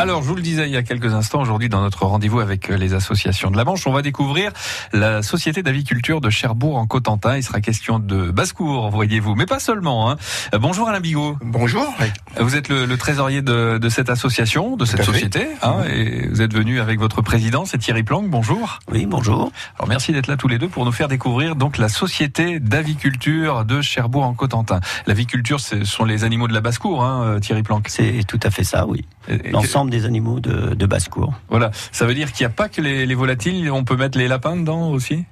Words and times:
Alors, 0.00 0.22
je 0.22 0.28
vous 0.28 0.34
le 0.34 0.40
disais 0.40 0.66
il 0.66 0.72
y 0.72 0.78
a 0.78 0.82
quelques 0.82 1.12
instants, 1.12 1.42
aujourd'hui, 1.42 1.68
dans 1.68 1.82
notre 1.82 2.06
rendez-vous 2.06 2.40
avec 2.40 2.70
euh, 2.70 2.78
les 2.78 2.94
associations 2.94 3.50
de 3.50 3.58
la 3.58 3.64
Manche, 3.64 3.86
on 3.86 3.92
va 3.92 4.00
découvrir 4.00 4.50
la 4.94 5.20
Société 5.20 5.62
d'aviculture 5.62 6.22
de 6.22 6.30
Cherbourg 6.30 6.78
en 6.78 6.86
Cotentin. 6.86 7.36
Il 7.36 7.42
sera 7.42 7.60
question 7.60 7.98
de 7.98 8.30
basse-cour, 8.30 8.88
voyez-vous, 8.88 9.34
mais 9.34 9.44
pas 9.44 9.58
seulement. 9.58 10.10
Hein. 10.10 10.16
Euh, 10.54 10.58
bonjour 10.58 10.88
Alain 10.88 11.00
Bigot. 11.00 11.36
Bonjour. 11.42 11.94
Vous 12.38 12.56
êtes 12.56 12.70
le, 12.70 12.86
le 12.86 12.96
trésorier 12.96 13.42
de, 13.42 13.76
de, 13.76 13.88
cette 13.90 14.08
association, 14.08 14.78
de 14.78 14.86
cette 14.86 15.02
société, 15.02 15.48
hein, 15.60 15.82
et 15.86 16.28
vous 16.28 16.40
êtes 16.40 16.54
venu 16.54 16.80
avec 16.80 16.98
votre 16.98 17.20
président, 17.20 17.66
c'est 17.66 17.76
Thierry 17.76 18.02
Planck. 18.02 18.26
Bonjour. 18.30 18.78
Oui, 18.90 19.04
bonjour. 19.04 19.52
Alors, 19.78 19.88
merci 19.88 20.12
d'être 20.12 20.28
là 20.28 20.38
tous 20.38 20.48
les 20.48 20.56
deux 20.56 20.68
pour 20.68 20.86
nous 20.86 20.92
faire 20.92 21.08
découvrir 21.08 21.56
donc 21.56 21.76
la 21.76 21.90
Société 21.90 22.58
d'aviculture 22.58 23.66
de 23.66 23.82
Cherbourg 23.82 24.24
en 24.24 24.32
Cotentin. 24.32 24.80
L'aviculture, 25.06 25.60
ce 25.60 25.84
sont 25.84 26.06
les 26.06 26.24
animaux 26.24 26.48
de 26.48 26.54
la 26.54 26.62
basse-cour, 26.62 27.04
hein, 27.04 27.22
euh, 27.22 27.38
Thierry 27.38 27.62
Planck. 27.62 27.90
C'est 27.90 28.24
tout 28.26 28.40
à 28.42 28.50
fait 28.50 28.64
ça, 28.64 28.86
oui. 28.86 29.04
L'ensemble 29.52 29.89
des 29.90 30.06
animaux 30.06 30.40
de, 30.40 30.74
de 30.74 30.86
basse-cour. 30.86 31.34
Voilà, 31.48 31.70
ça 31.92 32.06
veut 32.06 32.14
dire 32.14 32.32
qu'il 32.32 32.46
n'y 32.46 32.52
a 32.52 32.54
pas 32.54 32.68
que 32.68 32.80
les, 32.80 33.06
les, 33.06 33.14
volatiles, 33.14 33.70
on 33.70 33.84
peut 33.84 33.96
mettre 33.96 34.18
les 34.18 34.28
lapins 34.28 34.56
dedans 34.56 34.90
aussi? 34.90 35.24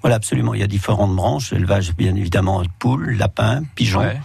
Voilà, 0.00 0.16
absolument. 0.16 0.54
Il 0.54 0.60
y 0.60 0.64
a 0.64 0.66
différentes 0.66 1.14
branches, 1.14 1.52
élevage 1.52 1.94
bien 1.94 2.14
évidemment 2.14 2.62
poules, 2.78 3.16
lapins, 3.16 3.62
pigeons. 3.74 4.00
Ouais 4.00 4.20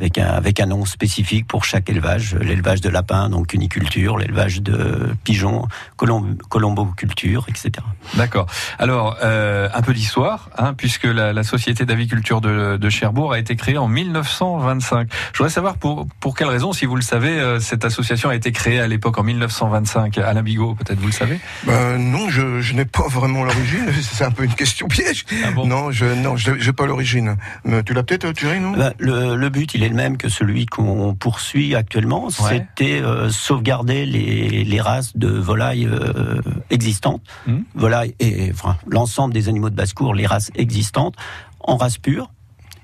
avec 0.00 0.16
un, 0.16 0.28
avec 0.28 0.60
un 0.60 0.66
nom 0.66 0.84
spécifique 0.86 1.46
pour 1.46 1.64
chaque 1.64 1.90
élevage. 1.90 2.34
L'élevage 2.34 2.80
de 2.80 2.88
lapins, 2.88 3.28
donc 3.28 3.48
cuniculture, 3.48 4.16
l'élevage 4.16 4.62
de 4.62 5.14
pigeons, 5.24 5.68
colomb, 5.96 6.36
colomboculture, 6.48 7.44
etc. 7.48 7.72
D'accord. 8.14 8.46
Alors, 8.78 9.18
euh, 9.22 9.68
un 9.74 9.82
peu 9.82 9.92
d'histoire, 9.92 10.48
hein, 10.56 10.72
puisque 10.74 11.04
la, 11.04 11.32
la 11.32 11.42
Société 11.42 11.84
d'aviculture 11.84 12.40
de, 12.40 12.78
de, 12.78 12.90
Cherbourg 12.90 13.32
a 13.34 13.38
été 13.38 13.56
créée 13.56 13.76
en 13.76 13.88
1925. 13.88 15.08
Je 15.32 15.38
voudrais 15.38 15.50
savoir 15.52 15.76
pour, 15.76 16.06
pour 16.18 16.34
quelle 16.34 16.48
raison, 16.48 16.72
si 16.72 16.86
vous 16.86 16.96
le 16.96 17.02
savez, 17.02 17.38
euh, 17.38 17.60
cette 17.60 17.84
association 17.84 18.30
a 18.30 18.34
été 18.34 18.52
créée 18.52 18.80
à 18.80 18.88
l'époque 18.88 19.18
en 19.18 19.22
1925. 19.22 20.16
Alain 20.18 20.42
Bigot, 20.42 20.74
peut-être 20.74 20.98
vous 20.98 21.08
le 21.08 21.12
savez? 21.12 21.38
Ben, 21.66 21.98
Non, 21.98 22.30
je, 22.30 22.60
je 22.60 22.74
n'ai 22.74 22.86
pas 22.86 23.06
vraiment 23.08 23.44
l'origine. 23.44 23.86
C'est 24.00 24.24
un 24.24 24.30
peu 24.30 24.44
une 24.44 24.54
question 24.54 24.88
piège. 24.88 25.26
Ah 25.44 25.50
bon? 25.50 25.66
Non, 25.66 25.90
je 25.90 26.06
non, 26.06 26.36
n'ai 26.36 26.72
pas 26.72 26.86
l'origine. 26.86 27.36
Tu 27.84 27.92
l'as 27.92 28.02
peut-être, 28.02 28.32
Thierry, 28.32 28.60
non? 28.60 28.72
Ben, 28.72 28.94
le, 28.98 29.36
le 29.36 29.48
but, 29.50 29.74
il 29.74 29.84
est 29.84 29.89
le 29.90 29.96
même 29.96 30.16
que 30.16 30.28
celui 30.28 30.66
qu'on 30.66 31.14
poursuit 31.14 31.74
actuellement. 31.74 32.26
Ouais. 32.26 32.32
C'était 32.76 33.02
euh, 33.02 33.30
sauvegarder 33.30 34.06
les, 34.06 34.64
les, 34.64 34.80
races 34.80 35.16
de 35.16 35.28
volailles 35.28 35.86
euh, 35.86 36.40
existantes, 36.70 37.22
mmh. 37.46 37.58
volailles 37.74 38.14
et 38.18 38.50
enfin, 38.52 38.76
l'ensemble 38.86 39.34
des 39.34 39.48
animaux 39.48 39.70
de 39.70 39.74
basse-cour, 39.74 40.14
les 40.14 40.26
races 40.26 40.50
existantes, 40.54 41.14
en 41.60 41.76
race 41.76 41.98
pure 41.98 42.30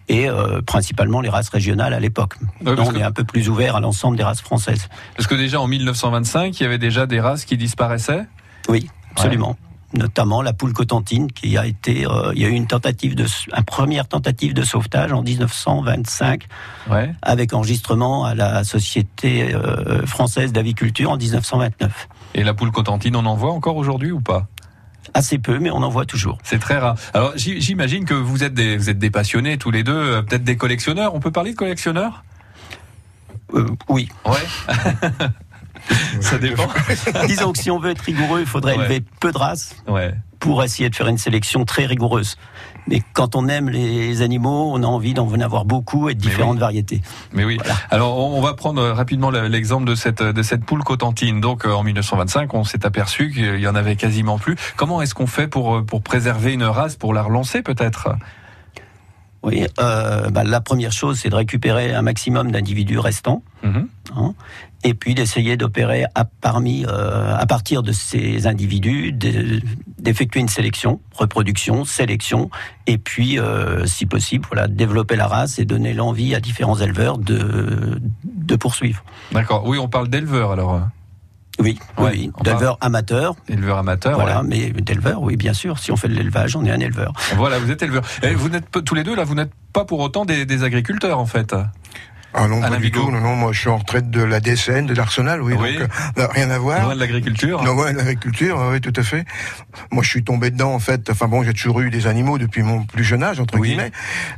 et 0.09 0.29
euh, 0.29 0.61
principalement 0.63 1.21
les 1.21 1.29
races 1.29 1.49
régionales 1.49 1.95
à 1.95 2.01
l'époque. 2.01 2.35
Ouais, 2.65 2.75
on 2.79 2.93
que... 2.93 2.99
est 2.99 3.03
un 3.03 3.13
peu 3.13 3.25
plus 3.25 3.49
ouvert 3.49 3.77
à 3.77 3.81
l'ensemble 3.81 4.17
des 4.17 4.23
races 4.23 4.41
françaises. 4.41 4.89
Parce 5.17 5.27
que 5.27 5.35
déjà 5.35 5.61
en 5.61 5.67
1925, 5.67 6.59
il 6.59 6.63
y 6.63 6.67
avait 6.67 6.79
déjà 6.79 7.07
des 7.07 7.21
races 7.21 7.45
qui 7.45 7.57
disparaissaient? 7.57 8.27
Oui, 8.69 8.89
absolument. 9.13 9.51
Ouais 9.51 9.66
notamment 9.93 10.43
la 10.43 10.53
poule 10.53 10.73
cotentine 10.73 11.31
qui 11.31 11.57
a 11.57 11.67
été 11.67 12.07
euh, 12.07 12.33
il 12.35 12.43
y 12.43 12.45
a 12.45 12.49
eu 12.49 12.53
une 12.53 12.67
tentative 12.67 13.15
de 13.15 13.27
une 13.57 13.65
première 13.65 14.09
tentative 14.09 14.55
de 14.55 14.63
sauvetage 14.63 15.13
en 15.13 15.23
1925 15.23 16.45
ouais. 16.91 17.13
avec 17.23 17.53
enregistrement 17.53 18.25
à 18.25 18.35
la 18.35 18.65
société 18.65 19.55
euh, 19.55 20.05
française 20.07 20.53
d'aviculture 20.53 21.11
en 21.11 21.17
1929. 21.17 22.09
Et 22.35 22.43
la 22.45 22.55
poule 22.55 22.73
cotentine 22.73 23.17
on 23.17 23.27
en 23.27 23.37
voit 23.37 23.53
encore 23.53 23.77
aujourd'hui 23.77 24.11
ou 24.13 24.21
pas? 24.21 24.47
Assez 25.15 25.39
peu, 25.39 25.59
mais 25.59 25.71
on 25.71 25.83
en 25.83 25.89
voit 25.89 26.05
toujours. 26.05 26.39
C'est 26.43 26.59
très 26.59 26.79
rare. 26.79 26.97
Alors 27.15 27.33
j'imagine 27.37 28.05
que 28.05 28.15
vous 28.15 28.43
êtes 28.43 28.55
des 28.55 28.77
vous 28.77 28.91
êtes 28.91 28.99
des 28.99 29.11
passionnés 29.11 29.57
tous 29.57 29.71
les 29.71 29.83
deux, 29.85 29.93
euh, 29.93 30.23
peut-être 30.23 30.45
des 30.45 30.57
collectionneurs. 30.57 31.15
On 31.15 31.21
peut 31.21 31.31
parler 31.31 31.53
de 31.53 31.57
collectionneurs? 31.57 32.25
Euh, 33.55 33.67
Oui. 33.89 34.09
Ouais. 34.25 34.35
Ça 36.21 36.39
dépend. 36.39 36.69
Disons 37.27 37.53
que 37.53 37.59
si 37.59 37.71
on 37.71 37.79
veut 37.79 37.91
être 37.91 38.01
rigoureux, 38.01 38.41
il 38.41 38.47
faudrait 38.47 38.77
ouais. 38.77 38.85
élever 38.85 39.05
peu 39.21 39.33
de 39.33 39.39
races 39.39 39.77
ouais. 39.89 40.15
pour 40.41 40.63
essayer 40.65 40.91
de 40.91 40.95
faire 40.95 41.09
une 41.09 41.19
sélection 41.19 41.65
très 41.65 41.87
rigoureuse. 41.87 42.37
Mais 42.89 43.03
quand 43.15 43.35
on 43.35 43.49
aime 43.49 43.69
les 43.69 44.23
animaux, 44.23 44.71
on 44.73 44.83
a 44.83 44.87
envie 44.87 45.13
d'en 45.13 45.29
avoir 45.41 45.65
beaucoup 45.65 46.09
et 46.09 46.15
de 46.15 46.21
différentes 46.21 46.55
oui. 46.55 46.61
variétés. 46.61 47.03
Mais 47.33 47.45
oui. 47.45 47.57
Voilà. 47.59 47.75
Alors 47.91 48.17
on 48.17 48.41
va 48.41 48.55
prendre 48.55 48.83
rapidement 48.91 49.31
l'exemple 49.31 49.87
de 49.87 49.95
cette 49.97 50.23
de 50.23 50.43
cette 50.43 50.65
poule 50.65 50.85
cotentine. 50.85 51.41
Donc 51.41 51.65
en 51.65 51.83
1925, 51.83 52.55
on 52.55 52.63
s'est 52.63 52.87
aperçu 52.87 53.33
qu'il 53.33 53.59
y 53.59 53.67
en 53.67 53.75
avait 53.75 53.97
quasiment 53.97 54.39
plus. 54.39 54.57
Comment 54.77 55.03
est-ce 55.03 55.15
qu'on 55.15 55.27
fait 55.27 55.49
pour 55.49 55.85
pour 55.85 56.03
préserver 56.03 56.53
une 56.53 56.63
race, 56.63 56.95
pour 56.97 57.13
la 57.13 57.23
relancer 57.23 57.63
peut-être? 57.63 58.11
Oui, 59.47 59.65
euh, 59.79 60.29
bah, 60.31 60.43
la 60.43 60.61
première 60.61 60.91
chose, 60.91 61.21
c'est 61.21 61.29
de 61.29 61.37
récupérer 61.37 61.95
un 61.95 62.03
maximum 62.03 62.51
d'individus 62.51 62.99
restants, 62.99 63.43
-hmm. 63.63 63.87
hein, 64.17 64.35
et 64.87 64.95
puis 64.95 65.17
d'essayer 65.17 65.57
d'opérer 65.57 66.05
à, 66.15 66.25
parmi, 66.25 66.87
euh, 66.87 67.37
à 67.37 67.45
partir 67.45 67.83
de 67.83 67.91
ces 67.91 68.47
individus, 68.47 69.13
d'effectuer 69.99 70.39
une 70.39 70.49
sélection, 70.49 71.01
reproduction, 71.13 71.85
sélection, 71.85 72.51
et 72.87 72.97
puis, 72.97 73.41
euh, 73.41 73.85
si 73.85 74.07
possible, 74.07 74.47
voilà, 74.49 74.69
développer 74.69 75.17
la 75.17 75.27
race 75.27 75.59
et 75.59 75.65
donner 75.65 75.93
l'envie 75.93 76.37
à 76.37 76.41
différents 76.41 76.77
éleveurs 76.77 77.19
de, 77.19 78.01
de 78.23 78.57
poursuivre. 78.57 79.03
D'accord. 79.33 79.67
Oui, 79.67 79.77
on 79.77 79.89
parle 79.89 80.07
d'éleveurs 80.07 80.53
alors. 80.53 80.81
Oui, 81.59 81.81
ouais, 81.99 82.11
oui, 82.13 82.31
d'éleveur 82.45 82.79
amateur. 82.81 83.35
Éleveur 83.49 83.79
amateur, 83.79 84.15
voilà, 84.15 84.43
ouais. 84.43 84.47
mais 84.47 84.71
d'éleveur, 84.83 85.21
oui, 85.21 85.37
bien 85.37 85.53
sûr. 85.53 85.81
Si 85.81 85.91
on 85.91 85.97
fait 85.97 86.07
de 86.07 86.15
l'élevage, 86.15 86.55
on 86.55 86.65
est 86.65 86.71
un 86.71 86.79
éleveur. 86.79 87.13
Voilà, 87.35 87.59
vous 87.59 87.73
êtes 87.73 87.83
éleveur. 87.83 88.05
Et 88.23 88.35
vous 88.35 88.51
n'êtes 88.51 88.71
tous 88.85 88.95
les 88.95 89.03
deux 89.03 89.17
là, 89.17 89.25
vous 89.25 89.35
n'êtes 89.35 89.53
pas 89.73 89.85
pour 89.85 89.99
autant 89.99 90.25
des, 90.25 90.47
des 90.47 90.63
agriculteurs 90.63 91.19
en 91.19 91.27
fait. 91.27 91.57
Ah 92.37 92.49
non, 92.49 92.61
pas 92.61 92.77
du 92.77 92.91
tout. 92.91 93.11
Non, 93.11 93.21
non, 93.21 93.35
moi 93.35 93.53
je 93.53 93.61
suis 93.61 93.69
en 93.69 93.79
retraite 93.79 94.11
de 94.11 94.23
la 94.23 94.41
DSN, 94.41 94.87
de 94.87 94.95
l'Arsenal, 94.95 95.43
oui, 95.43 95.55
oui. 95.59 95.79
donc 95.79 95.89
euh, 96.19 96.27
rien 96.29 96.51
à 96.51 96.59
voir. 96.59 96.83
Loin 96.85 96.95
de 96.95 97.01
l'agriculture. 97.01 97.63
Non, 97.63 97.73
ouais, 97.73 97.93
l'agriculture, 97.93 98.59
oui, 98.71 98.81
tout 98.81 98.93
à 98.95 99.03
fait. 99.03 99.25
Moi 99.91 100.03
je 100.03 100.09
suis 100.11 100.23
tombé 100.23 100.51
dedans 100.51 100.73
en 100.75 100.79
fait. 100.79 101.09
Enfin 101.11 101.29
bon, 101.29 101.43
j'ai 101.43 101.53
toujours 101.55 101.81
eu 101.81 101.91
des 101.91 102.07
animaux 102.07 102.39
depuis 102.39 102.63
mon 102.63 102.85
plus 102.85 103.05
jeune 103.05 103.23
âge 103.23 103.41
entre 103.41 103.59
oui. 103.59 103.71
guillemets. 103.71 103.91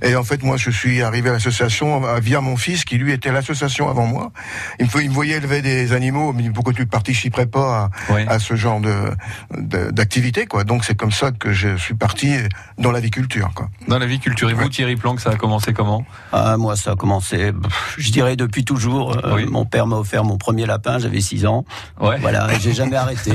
Et 0.02 0.14
en 0.16 0.22
fait, 0.24 0.42
moi 0.42 0.56
je 0.56 0.70
suis 0.70 1.02
arrivé 1.02 1.30
à 1.30 1.32
l'association 1.32 2.02
via 2.20 2.40
mon 2.40 2.56
fils 2.56 2.84
qui 2.84 2.98
lui 2.98 3.12
était 3.12 3.30
à 3.30 3.32
l'association 3.32 3.88
avant 3.88 4.06
moi. 4.06 4.30
Il 4.78 4.86
me, 4.86 5.02
il 5.02 5.08
me 5.10 5.14
voyait 5.14 5.36
élever 5.36 5.60
des 5.60 5.92
animaux, 5.92 6.32
mais 6.32 6.48
pourquoi 6.50 6.72
tu 6.72 6.82
ne 6.82 6.86
participerais 6.86 7.46
pas 7.46 7.90
à, 8.08 8.12
oui. 8.12 8.24
à 8.28 8.38
ce 8.38 8.54
genre 8.56 8.80
de 8.80 9.12
d'activité 9.90 10.46
quoi. 10.46 10.64
Donc 10.64 10.84
c'est 10.84 10.96
comme 10.96 11.12
ça 11.12 11.32
que 11.32 11.52
je 11.52 11.76
suis 11.76 11.94
parti 11.94 12.34
dans 12.78 12.92
l'aviculture 12.92 13.50
quoi. 13.54 13.68
Dans 13.88 13.98
l'aviculture. 13.98 14.50
Et 14.50 14.54
vous, 14.54 14.68
Thierry 14.68 14.96
Planck, 14.96 15.20
ça 15.20 15.30
a 15.30 15.36
commencé 15.36 15.72
comment? 15.72 16.04
Ah, 16.32 16.56
Moi, 16.56 16.76
ça 16.76 16.92
a 16.92 16.96
commencé, 16.96 17.52
je 17.96 18.10
dirais 18.12 18.36
depuis 18.36 18.64
toujours. 18.64 19.16
Euh, 19.16 19.36
oui. 19.36 19.46
Mon 19.46 19.64
père 19.64 19.86
m'a 19.86 19.96
offert 19.96 20.24
mon 20.24 20.36
premier 20.36 20.66
lapin, 20.66 20.98
j'avais 20.98 21.20
6 21.20 21.46
ans. 21.46 21.64
Ouais. 22.00 22.18
Voilà, 22.20 22.48
j'ai 22.58 22.72
jamais 22.72 22.96
arrêté. 22.96 23.32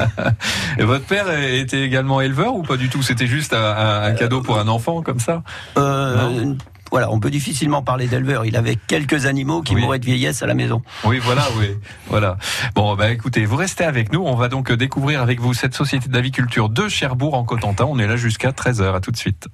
et 0.78 0.84
votre 0.84 1.04
père 1.04 1.30
était 1.30 1.82
également 1.82 2.20
éleveur 2.20 2.54
ou 2.54 2.62
pas 2.62 2.76
du 2.76 2.88
tout? 2.88 3.02
C'était 3.02 3.26
juste 3.26 3.54
un, 3.54 4.02
un, 4.02 4.12
cadeau 4.12 4.42
pour 4.42 4.58
un 4.58 4.68
enfant 4.68 5.02
comme 5.02 5.20
ça? 5.20 5.42
Euh, 5.76 6.54
voilà, 6.92 7.10
on 7.10 7.18
peut 7.20 7.30
difficilement 7.30 7.82
parler 7.82 8.06
d'éleveur. 8.06 8.44
Il 8.44 8.54
avait 8.54 8.76
quelques 8.76 9.24
animaux 9.24 9.62
qui 9.62 9.74
oui. 9.74 9.80
mouraient 9.80 9.98
de 9.98 10.04
vieillesse 10.04 10.42
à 10.42 10.46
la 10.46 10.52
maison. 10.52 10.82
Oui, 11.04 11.18
voilà, 11.22 11.46
oui, 11.58 11.70
voilà. 12.08 12.36
Bon, 12.74 12.94
bah 12.96 13.10
écoutez, 13.10 13.46
vous 13.46 13.56
restez 13.56 13.84
avec 13.84 14.12
nous. 14.12 14.20
On 14.20 14.34
va 14.34 14.48
donc 14.48 14.70
découvrir 14.70 15.22
avec 15.22 15.40
vous 15.40 15.54
cette 15.54 15.74
société 15.74 16.10
d'aviculture 16.10 16.68
de 16.68 16.88
Cherbourg 16.88 17.32
en 17.32 17.44
Cotentin. 17.44 17.86
On 17.88 17.98
est 17.98 18.06
là 18.06 18.16
jusqu'à 18.16 18.50
13h. 18.50 18.94
À 18.94 19.00
tout 19.00 19.10
de 19.10 19.16
suite. 19.16 19.48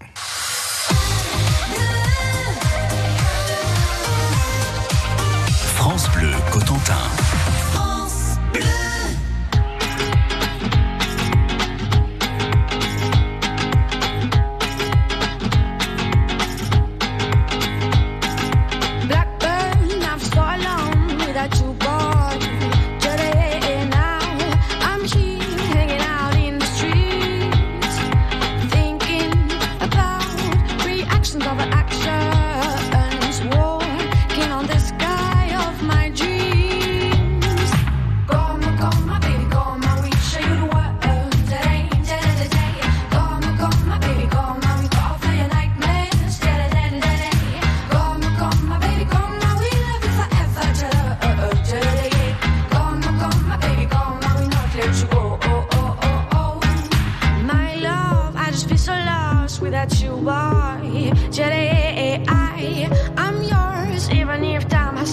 Cotentin. 6.88 7.27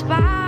Bye. 0.07 0.44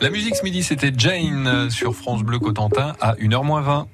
La 0.00 0.08
musique 0.08 0.34
ce 0.34 0.42
midi, 0.42 0.62
c'était 0.62 0.92
Jane 0.96 1.68
sur 1.68 1.94
France 1.94 2.22
Bleu 2.22 2.38
Cotentin 2.38 2.94
à 3.02 3.16
1h 3.16 3.84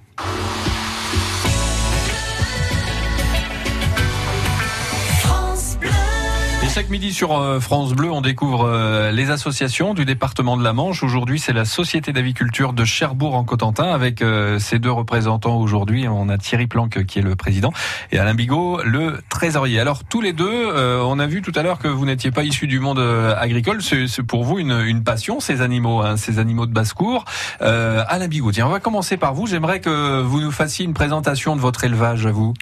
chaque 6.76 6.90
midi 6.90 7.14
sur 7.14 7.38
euh, 7.38 7.58
France 7.58 7.94
Bleu, 7.94 8.11
on 8.11 8.20
découvre 8.20 8.69
euh, 8.69 9.11
les 9.11 9.31
associations 9.31 9.94
du 9.94 10.05
département 10.05 10.58
de 10.58 10.62
la 10.62 10.75
Manche. 10.75 11.02
Aujourd'hui, 11.02 11.38
c'est 11.38 11.55
la 11.55 11.64
Société 11.64 12.12
d'aviculture 12.12 12.75
de 12.75 12.84
Cherbourg 12.84 13.34
en 13.34 13.44
Cotentin 13.44 13.90
avec 13.94 14.20
euh, 14.20 14.58
ses 14.58 14.78
deux 14.78 14.90
représentants 14.90 15.56
aujourd'hui. 15.56 16.06
On 16.06 16.28
a 16.28 16.37
Thierry 16.37 16.67
Planck 16.67 17.06
qui 17.06 17.20
est 17.20 17.23
le 17.23 17.34
président 17.34 17.73
et 18.12 18.19
Alain 18.19 18.34
Bigot 18.34 18.82
le 18.84 19.23
trésorier. 19.31 19.81
Alors 19.81 20.05
tous 20.05 20.20
les 20.20 20.34
deux, 20.34 20.70
on 21.02 21.19
a 21.19 21.26
vu 21.26 21.40
tout 21.40 21.52
à 21.55 21.62
l'heure 21.62 21.78
que 21.78 21.88
vous 21.88 22.05
n'étiez 22.05 22.31
pas 22.31 22.44
issus 22.44 22.67
du 22.67 22.79
monde 22.79 22.99
agricole. 22.99 23.81
C'est 23.81 24.22
pour 24.22 24.44
vous 24.44 24.58
une, 24.58 25.02
passion 25.02 25.40
ces 25.40 25.62
animaux, 25.62 26.02
hein, 26.02 26.19
ces 26.19 26.38
animaux 26.38 26.67
de 26.67 26.72
basse-cour. 26.72 27.25
Alain 27.61 28.29
Bigot, 28.29 28.52
tiens, 28.52 28.67
on 28.67 28.70
va 28.70 28.81
commencer 28.81 29.17
par 29.17 29.32
vous. 29.32 29.46
J'aimerais 29.46 29.81
que 29.81 30.20
vous 30.20 30.43
nous 30.43 30.52
fassiez 30.52 30.84
une 30.84 30.94
présentation 30.94 31.56
de 31.56 31.61
votre 31.62 31.84
élevage 31.84 32.26
vous. 32.26 32.52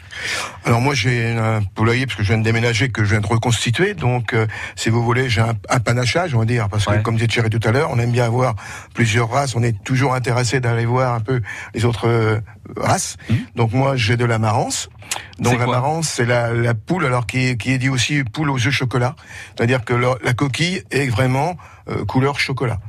Alors 0.64 0.80
moi 0.80 0.94
j'ai 0.94 1.32
un 1.32 1.62
poulailler 1.74 2.06
parce 2.06 2.16
que 2.16 2.22
je 2.22 2.28
viens 2.28 2.38
de 2.38 2.44
déménager, 2.44 2.90
que 2.90 3.02
je 3.02 3.10
viens 3.10 3.20
de 3.20 3.26
reconstituer. 3.26 3.94
Donc, 4.04 4.34
euh, 4.34 4.46
si 4.76 4.90
vous 4.90 5.02
voulez, 5.02 5.30
j'ai 5.30 5.40
un, 5.40 5.80
panachage, 5.80 6.34
on 6.34 6.40
va 6.40 6.44
dire, 6.44 6.68
parce 6.68 6.84
que 6.84 6.98
comme 6.98 7.14
disait 7.14 7.26
Thierry 7.26 7.48
tout 7.48 7.66
à 7.66 7.72
l'heure, 7.72 7.88
on 7.90 7.98
aime 7.98 8.10
bien 8.10 8.26
avoir 8.26 8.54
plusieurs 8.92 9.30
races. 9.30 9.56
On 9.56 9.62
est 9.62 9.82
toujours 9.82 10.12
intéressé 10.12 10.60
d'aller 10.60 10.84
voir 10.84 11.14
un 11.14 11.20
peu 11.20 11.40
les 11.72 11.86
autres 11.86 12.06
euh, 12.06 12.38
races. 12.76 13.16
Mmh. 13.30 13.34
Donc 13.56 13.72
moi, 13.72 13.96
j'ai 13.96 14.18
de 14.18 14.26
la 14.26 14.38
marance. 14.38 14.90
Donc 15.38 15.58
la 15.58 15.66
marance, 15.66 16.10
c'est 16.10 16.26
la, 16.26 16.52
la, 16.52 16.74
poule, 16.74 17.06
alors 17.06 17.26
qui 17.26 17.48
est, 17.48 17.56
qui 17.56 17.72
est 17.72 17.78
dit 17.78 17.88
aussi 17.88 18.24
poule 18.24 18.50
aux 18.50 18.58
œufs 18.58 18.74
chocolat. 18.74 19.16
C'est-à-dire 19.56 19.86
que 19.86 19.94
la 19.94 20.34
coquille 20.34 20.82
est 20.90 21.08
vraiment 21.08 21.56
euh, 21.88 22.04
couleur 22.04 22.38
chocolat. 22.38 22.80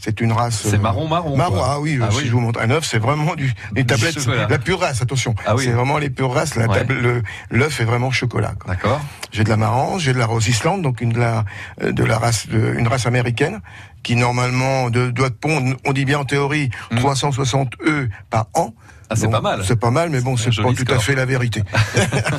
C'est 0.00 0.20
une 0.20 0.32
race. 0.32 0.62
C'est 0.64 0.78
marron, 0.78 1.06
marron. 1.06 1.36
Marron, 1.36 1.62
ah 1.62 1.78
oui, 1.78 1.98
ah 2.02 2.08
si 2.10 2.26
je 2.26 2.32
vous 2.32 2.40
montre 2.40 2.60
un 2.60 2.70
œuf, 2.70 2.84
c'est 2.84 2.98
vraiment 2.98 3.34
du, 3.34 3.52
une 3.76 3.84
tablette, 3.84 4.26
la 4.26 4.58
pure 4.58 4.80
race, 4.80 5.02
attention. 5.02 5.34
Ah 5.46 5.54
oui. 5.54 5.64
C'est 5.64 5.72
vraiment 5.72 5.98
les 5.98 6.08
pures 6.08 6.32
races, 6.32 6.56
la 6.56 6.66
l'œuf 7.50 7.80
est 7.80 7.84
vraiment 7.84 8.10
chocolat. 8.10 8.54
D'accord. 8.66 9.00
J'ai 9.30 9.44
de 9.44 9.50
la 9.50 9.56
marance, 9.56 10.02
j'ai 10.02 10.12
de 10.12 10.18
la 10.18 10.26
Rose 10.26 10.48
Island, 10.48 10.82
donc 10.82 11.00
une 11.00 11.12
de 11.12 11.18
la, 11.18 11.44
euh, 11.82 11.92
de 11.92 12.02
la 12.02 12.18
race, 12.18 12.48
de, 12.48 12.74
une 12.78 12.88
race 12.88 13.06
américaine, 13.06 13.60
qui 14.02 14.16
normalement 14.16 14.90
de, 14.90 15.10
doit 15.10 15.30
pondre, 15.30 15.76
on 15.84 15.92
dit 15.92 16.04
bien 16.04 16.20
en 16.20 16.24
théorie, 16.24 16.70
360 16.96 17.74
mmh. 17.78 17.88
œufs 17.88 18.08
par 18.30 18.46
an. 18.54 18.72
Ah, 19.10 19.16
c'est 19.16 19.28
pas 19.28 19.40
mal. 19.40 19.62
C'est 19.64 19.78
pas 19.78 19.90
mal, 19.90 20.08
mais 20.08 20.20
bon, 20.20 20.36
c'est 20.36 20.54
pas 20.54 20.72
tout 20.72 20.92
à 20.92 20.98
fait 21.00 21.14
la 21.14 21.26
vérité. 21.26 21.62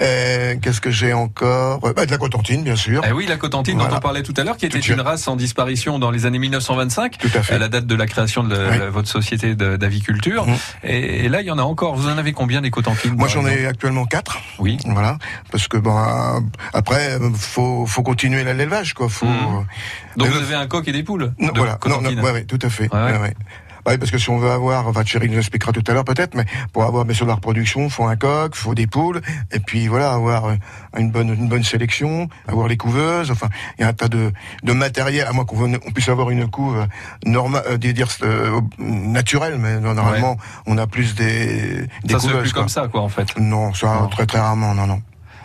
Euh, 0.00 0.56
qu'est-ce 0.60 0.80
que 0.80 0.90
j'ai 0.90 1.12
encore? 1.12 1.80
Bah, 1.80 2.06
De 2.06 2.10
la 2.10 2.16
cotentine, 2.16 2.62
bien 2.62 2.76
sûr. 2.76 3.02
Eh 3.06 3.12
oui, 3.12 3.26
la 3.26 3.36
cotentine 3.36 3.78
dont 3.78 3.88
on 3.92 4.00
parlait 4.00 4.22
tout 4.22 4.32
à 4.38 4.42
l'heure, 4.42 4.56
qui 4.56 4.64
était 4.64 4.78
une 4.78 5.00
race 5.00 5.28
en 5.28 5.36
disparition 5.36 5.98
dans 5.98 6.10
les 6.10 6.24
années 6.24 6.38
1925, 6.38 7.18
tout 7.18 7.28
à, 7.34 7.42
fait. 7.42 7.54
à 7.54 7.58
la 7.58 7.68
date 7.68 7.86
de 7.86 7.94
la 7.94 8.06
création 8.06 8.42
de, 8.42 8.56
votre 8.88 9.08
société 9.08 9.54
d'aviculture. 9.54 10.46
Mmh. 10.46 10.54
Et, 10.84 11.28
là, 11.28 11.42
il 11.42 11.46
y 11.46 11.50
en 11.50 11.58
a 11.58 11.62
encore. 11.62 11.94
Vous 11.94 12.08
en 12.08 12.16
avez 12.16 12.32
combien 12.32 12.62
des 12.62 12.70
cotentines 12.70 13.14
Moi, 13.16 13.28
j'en 13.28 13.46
ai 13.46 13.66
actuellement 13.66 14.06
quatre. 14.06 14.38
Oui. 14.58 14.78
Voilà, 14.86 15.18
parce 15.50 15.68
que 15.68 15.76
bon, 15.76 15.96
après, 16.72 17.18
faut 17.34 17.86
faut 17.86 18.02
continuer 18.02 18.44
l'élevage, 18.44 18.94
quoi. 18.94 19.08
Faut. 19.10 19.26
Mmh. 19.26 19.66
Donc 20.16 20.28
vous 20.28 20.38
avez 20.38 20.54
un 20.54 20.66
coq 20.66 20.88
et 20.88 20.92
des 20.92 21.02
poules. 21.02 21.34
Non, 21.38 21.52
voilà. 21.54 21.78
Non, 21.86 22.00
non, 22.00 22.22
ouais, 22.22 22.44
tout 22.44 22.58
à 22.62 22.70
fait. 22.70 22.88
Bah 23.84 23.92
oui, 23.92 23.98
parce 23.98 24.10
que 24.10 24.18
si 24.18 24.30
on 24.30 24.38
veut 24.38 24.50
avoir, 24.50 24.86
enfin 24.86 25.02
Thierry 25.02 25.28
nous 25.28 25.38
expliquera 25.38 25.72
tout 25.72 25.82
à 25.88 25.92
l'heure 25.92 26.04
peut-être, 26.04 26.34
mais 26.34 26.44
pour 26.72 26.84
avoir 26.84 27.04
bien 27.04 27.14
sûr 27.14 27.26
de 27.26 27.30
la 27.30 27.34
reproduction, 27.34 27.88
faut 27.88 28.04
un 28.04 28.16
coq, 28.16 28.54
faut 28.54 28.74
des 28.74 28.86
poules, 28.86 29.20
et 29.50 29.58
puis 29.58 29.88
voilà, 29.88 30.12
avoir 30.12 30.46
euh, 30.46 30.54
une 30.98 31.10
bonne 31.10 31.30
une 31.30 31.48
bonne 31.48 31.64
sélection, 31.64 32.28
avoir 32.46 32.68
les 32.68 32.76
couveuses, 32.76 33.30
enfin 33.30 33.48
il 33.78 33.82
y 33.82 33.84
a 33.84 33.88
un 33.88 33.92
tas 33.92 34.08
de, 34.08 34.32
de 34.62 34.72
matériel, 34.72 35.26
à 35.26 35.32
moins 35.32 35.44
qu'on 35.44 35.78
puisse 35.92 36.08
avoir 36.08 36.30
une 36.30 36.48
couve 36.48 36.86
normale, 37.26 37.64
euh, 37.66 37.76
dire 37.76 38.08
euh, 38.22 38.60
naturelle, 38.78 39.58
mais 39.58 39.80
normalement 39.80 40.36
on 40.66 40.78
a 40.78 40.86
plus 40.86 41.14
des, 41.14 41.88
des 42.04 42.14
ça 42.14 42.18
couveuses. 42.18 42.32
Ça 42.32 42.40
plus 42.40 42.52
comme 42.52 42.68
ça 42.68 42.88
quoi 42.88 43.00
en 43.00 43.08
fait. 43.08 43.36
Non, 43.38 43.74
ça 43.74 44.08
très 44.12 44.26
très 44.26 44.38
rarement, 44.38 44.74
non 44.74 44.86
non. 44.86 45.02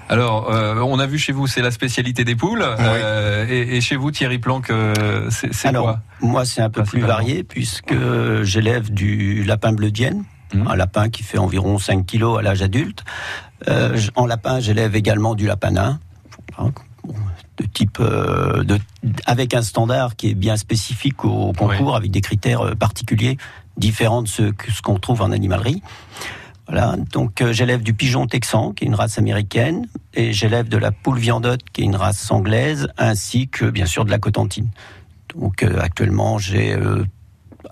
Alors, 0.09 0.53
euh, 0.53 0.75
on 0.81 0.99
a 0.99 1.05
vu 1.05 1.17
chez 1.17 1.33
vous, 1.33 1.47
c'est 1.47 1.61
la 1.61 1.71
spécialité 1.71 2.23
des 2.23 2.35
poules. 2.35 2.63
Euh, 2.63 3.45
et, 3.47 3.81
chez 3.81 3.95
vous, 3.95 4.11
Thierry 4.11 4.39
Planck, 4.39 4.69
euh, 4.69 5.29
c'est 5.29 5.73
quoi 5.73 5.99
Moi, 6.21 6.45
c'est 6.45 6.61
un 6.61 6.69
peu 6.69 6.83
plus 6.83 7.01
varié 7.01 7.43
puisque 7.43 7.95
j'élève 8.43 8.91
du 8.91 9.43
lapin 9.43 9.73
bleu 9.73 9.91
dienne, 9.91 10.23
mmh. 10.53 10.67
un 10.67 10.75
lapin 10.75 11.09
qui 11.09 11.23
fait 11.23 11.37
environ 11.37 11.77
5 11.77 12.05
kilos 12.05 12.39
à 12.39 12.41
l'âge 12.41 12.61
adulte. 12.61 13.03
en 14.15 14.25
lapin, 14.25 14.59
j'élève 14.59 14.95
également 14.95 15.35
du 15.35 15.45
lapin 15.45 15.71
nain, 15.71 15.99
de 17.57 17.65
type 17.65 17.99
de, 18.01 18.77
avec 19.25 19.53
un 19.53 19.61
standard 19.61 20.15
qui 20.15 20.29
est 20.29 20.35
bien 20.35 20.57
spécifique 20.57 21.25
au 21.25 21.51
concours, 21.51 21.95
avec 21.95 22.11
des 22.11 22.21
critères 22.21 22.75
particuliers, 22.77 23.37
différents 23.77 24.21
de 24.21 24.27
ce, 24.27 24.53
ce 24.73 24.81
qu'on 24.81 24.99
trouve 24.99 25.21
en 25.21 25.31
animalerie. 25.31 25.81
Voilà, 26.67 26.97
donc 27.13 27.41
euh, 27.41 27.53
j'élève 27.53 27.81
du 27.81 27.93
pigeon 27.93 28.27
texan, 28.27 28.73
qui 28.73 28.83
est 28.83 28.87
une 28.87 28.95
race 28.95 29.17
américaine, 29.17 29.87
et 30.13 30.33
j'élève 30.33 30.67
de 30.67 30.77
la 30.77 30.91
poule 30.91 31.17
viandotte, 31.17 31.61
qui 31.71 31.81
est 31.81 31.85
une 31.85 31.95
race 31.95 32.29
anglaise, 32.29 32.89
ainsi 32.97 33.47
que 33.47 33.69
bien 33.69 33.85
sûr 33.85 34.03
de 34.03 34.11
la 34.11 34.19
cotentine. 34.19 34.67
Donc 35.33 35.63
euh, 35.63 35.79
actuellement, 35.79 36.37
j'ai 36.37 36.73
euh, 36.73 37.05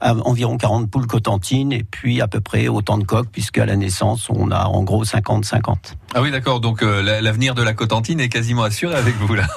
environ 0.02 0.58
40 0.58 0.90
poules 0.90 1.08
cotentines 1.08 1.72
et 1.72 1.84
puis 1.84 2.22
à 2.22 2.28
peu 2.28 2.42
près 2.42 2.68
autant 2.68 2.98
de 2.98 3.04
coques, 3.04 3.30
puisque 3.32 3.58
à 3.58 3.66
la 3.66 3.76
naissance, 3.76 4.30
on 4.30 4.52
a 4.52 4.66
en 4.66 4.84
gros 4.84 5.04
50-50. 5.04 5.76
Ah 6.14 6.22
oui, 6.22 6.32
d'accord. 6.32 6.62
Donc 6.62 6.82
euh, 6.82 7.02
l'avenir 7.22 7.56
de 7.56 7.62
la 7.62 7.74
cotentine 7.74 8.20
est 8.22 8.30
quasiment 8.30 8.64
assuré 8.64 8.96
avec 8.96 9.16
vous 9.18 9.36
là. 9.36 9.48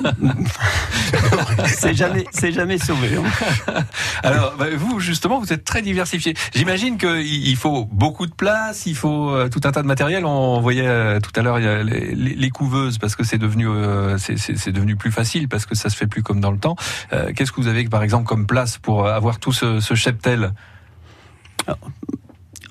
c'est 1.67 1.95
jamais, 1.95 2.25
c'est 2.33 2.51
jamais 2.51 2.79
sauvé. 2.79 3.11
Hein. 3.17 3.83
Alors 4.25 4.55
bah, 4.59 4.67
vous 4.77 4.99
justement, 4.99 5.39
vous 5.39 5.53
êtes 5.53 5.65
très 5.65 5.83
diversifié. 5.83 6.35
J'imagine 6.55 6.99
qu'il 6.99 7.57
faut 7.57 7.85
beaucoup 7.93 8.27
de 8.27 8.35
place, 8.35 8.87
il 8.87 8.97
faut 8.97 9.31
euh, 9.31 9.49
tout 9.49 9.61
un 9.65 9.71
tas 9.71 9.83
de 9.83 9.87
matériel. 9.87 10.25
On 10.25 10.61
voyait 10.61 10.89
euh, 10.89 11.21
tout 11.21 11.31
à 11.39 11.43
l'heure 11.43 11.59
les, 11.59 12.15
les, 12.15 12.51
couveuses 12.51 12.99
parce 12.99 13.15
que 13.15 13.23
c'est 13.23 13.39
devenu, 13.39 13.69
c'est 14.19 14.73
devenu 14.73 14.97
plus 14.97 15.13
facile 15.13 15.49
parce 15.49 15.65
que 15.65 15.77
ça 15.77 15.91
se 15.91 15.97
fait 15.97 16.07
plus 16.07 16.23
comme 16.23 16.41
dans 16.41 16.51
le 16.51 16.59
temps. 16.59 16.77
Qu'est-ce 17.37 17.53
que 17.53 17.61
vous 17.61 17.69
avez 17.69 17.85
par 17.85 18.03
exemple 18.03 18.27
comme 18.27 18.47
place 18.47 18.79
pour 18.79 19.07
avoir 19.07 19.39
tout 19.39 19.53
ce, 19.53 19.81
ce 19.81 19.95
cheptel 19.95 20.28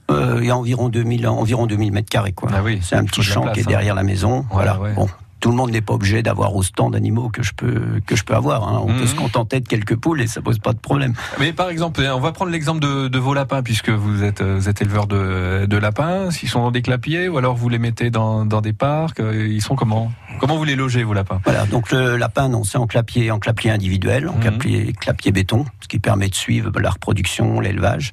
il 0.09 0.45
y 0.45 0.49
a 0.49 0.57
environ 0.57 0.89
2000, 0.89 1.27
environ 1.27 1.65
2000 1.67 1.91
mètres 1.91 2.09
carrés, 2.09 2.33
quoi. 2.33 2.49
Ah 2.53 2.61
oui, 2.63 2.79
c'est 2.81 2.95
un 2.95 3.05
petit 3.05 3.23
champ 3.23 3.51
qui 3.51 3.61
est 3.61 3.67
derrière 3.67 3.95
la 3.95 4.03
maison. 4.03 4.45
voilà. 4.51 4.79
Bon, 4.95 5.07
tout 5.47 5.51
le 5.51 5.57
monde 5.57 5.71
n'est 5.71 5.79
pas 5.79 5.93
obligé 5.93 6.21
d'avoir 6.23 6.53
autant 6.53 6.89
d'animaux 6.89 7.29
que 7.29 7.41
je 7.41 7.53
peux 7.53 8.01
que 8.05 8.17
je 8.17 8.25
peux 8.25 8.33
avoir. 8.33 8.67
Hein. 8.67 8.81
On 8.83 8.87
peut 8.87 9.03
mhm. 9.03 9.07
se 9.07 9.15
contenter 9.15 9.61
de 9.61 9.67
quelques 9.69 9.95
poules 9.95 10.19
et 10.19 10.27
ça 10.27 10.41
pose 10.41 10.59
pas 10.59 10.73
de 10.73 10.77
problème. 10.77 11.13
Mais 11.39 11.53
par 11.53 11.69
exemple, 11.69 12.01
on 12.01 12.19
va 12.19 12.33
prendre 12.33 12.51
l'exemple 12.51 12.81
de, 12.81 13.17
vos 13.17 13.33
lapins 13.33 13.63
puisque 13.63 13.89
vous 13.89 14.25
êtes 14.25 14.41
vous 14.41 14.67
êtes 14.67 14.81
éleveur 14.81 15.07
de, 15.07 15.65
de 15.65 15.77
lapins. 15.77 16.31
S'ils 16.31 16.49
sont 16.49 16.63
dans 16.63 16.71
des 16.71 16.81
clapiers 16.81 17.29
ou 17.29 17.37
alors 17.37 17.55
vous 17.55 17.69
les 17.69 17.79
mettez 17.79 18.09
dans, 18.09 18.43
dans 18.43 18.59
des 18.59 18.73
parcs, 18.73 19.21
euh, 19.21 19.47
ils 19.47 19.61
sont 19.61 19.77
comment? 19.77 20.11
Comment 20.41 20.57
vous 20.57 20.65
les 20.65 20.75
logez 20.75 21.03
vos 21.03 21.13
lapins? 21.13 21.39
Voilà, 21.45 21.65
donc 21.65 21.91
le 21.91 22.17
lapin, 22.17 22.49
non, 22.49 22.65
c'est 22.65 22.77
en 22.77 22.85
clapier 22.85 23.31
en 23.31 23.39
clapier 23.39 23.71
individuel, 23.71 24.27
en 24.27 24.33
clapier 24.33 24.91
clapier 24.91 25.31
béton, 25.31 25.63
ce 25.79 25.87
qui 25.87 25.99
permet 25.99 26.27
de 26.27 26.35
suivre 26.35 26.77
la 26.77 26.89
reproduction, 26.89 27.61
l'élevage. 27.61 28.11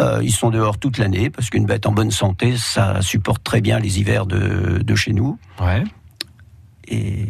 Euh, 0.00 0.20
ils 0.22 0.32
sont 0.32 0.50
dehors 0.50 0.76
toute 0.76 0.98
l'année 0.98 1.30
parce 1.30 1.48
qu'une 1.48 1.64
bête 1.64 1.86
en 1.86 1.92
bonne 1.92 2.10
santé, 2.10 2.58
ça 2.58 3.00
supporte 3.00 3.42
très 3.42 3.62
bien 3.62 3.78
les 3.78 4.00
hivers 4.00 4.26
de, 4.26 4.82
de 4.82 4.94
chez 4.94 5.14
nous. 5.14 5.38
Ouais. 5.58 5.82
Et, 6.92 7.26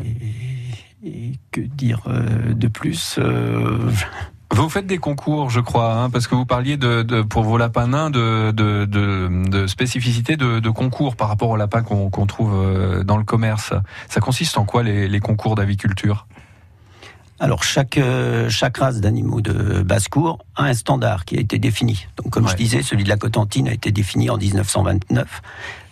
que 1.51 1.61
dire 1.61 2.03
euh, 2.07 2.55
de 2.55 2.69
plus 2.69 3.17
euh, 3.19 3.91
Vous 4.53 4.69
faites 4.69 4.87
des 4.87 4.99
concours, 4.99 5.51
je 5.51 5.61
crois, 5.61 5.95
hein, 5.95 6.11
parce 6.11 6.27
que 6.27 6.35
vous 6.35 6.47
parliez 6.47 6.77
de, 6.77 7.23
pour 7.23 7.43
vos 7.43 7.59
lapins 7.59 7.89
nains 7.89 8.11
de, 8.11 8.53
de, 8.53 8.85
de, 8.87 9.67
spécificité 9.67 10.37
de, 10.37 10.71
concours 10.71 11.17
par 11.17 11.29
rapport 11.29 11.51
aux 11.51 11.57
lapins 11.57 11.83
qu'on 11.83 12.27
trouve 12.27 12.55
euh, 12.55 13.03
dans 13.03 13.17
le 13.17 13.25
commerce. 13.25 13.73
Ça 14.09 14.21
consiste 14.21 14.59
en 14.59 14.65
quoi 14.65 14.83
les, 14.83 15.21
concours 15.21 15.55
d'aviculture? 15.55 16.27
Alors 17.41 17.65
chaque 17.65 17.99
chaque 18.49 18.77
race 18.77 19.01
d'animaux 19.01 19.41
de 19.41 19.83
basse-cour 19.83 20.39
a 20.55 20.67
un 20.67 20.75
standard 20.75 21.25
qui 21.25 21.37
a 21.37 21.41
été 21.41 21.59
défini. 21.59 22.07
Donc 22.17 22.31
comme 22.31 22.47
je 22.47 22.55
disais, 22.55 22.83
celui 22.83 23.03
de 23.03 23.09
la 23.09 23.17
Cotentine 23.17 23.67
a 23.67 23.73
été 23.73 23.91
défini 23.91 24.31
en 24.31 24.37
1929. 24.37 25.43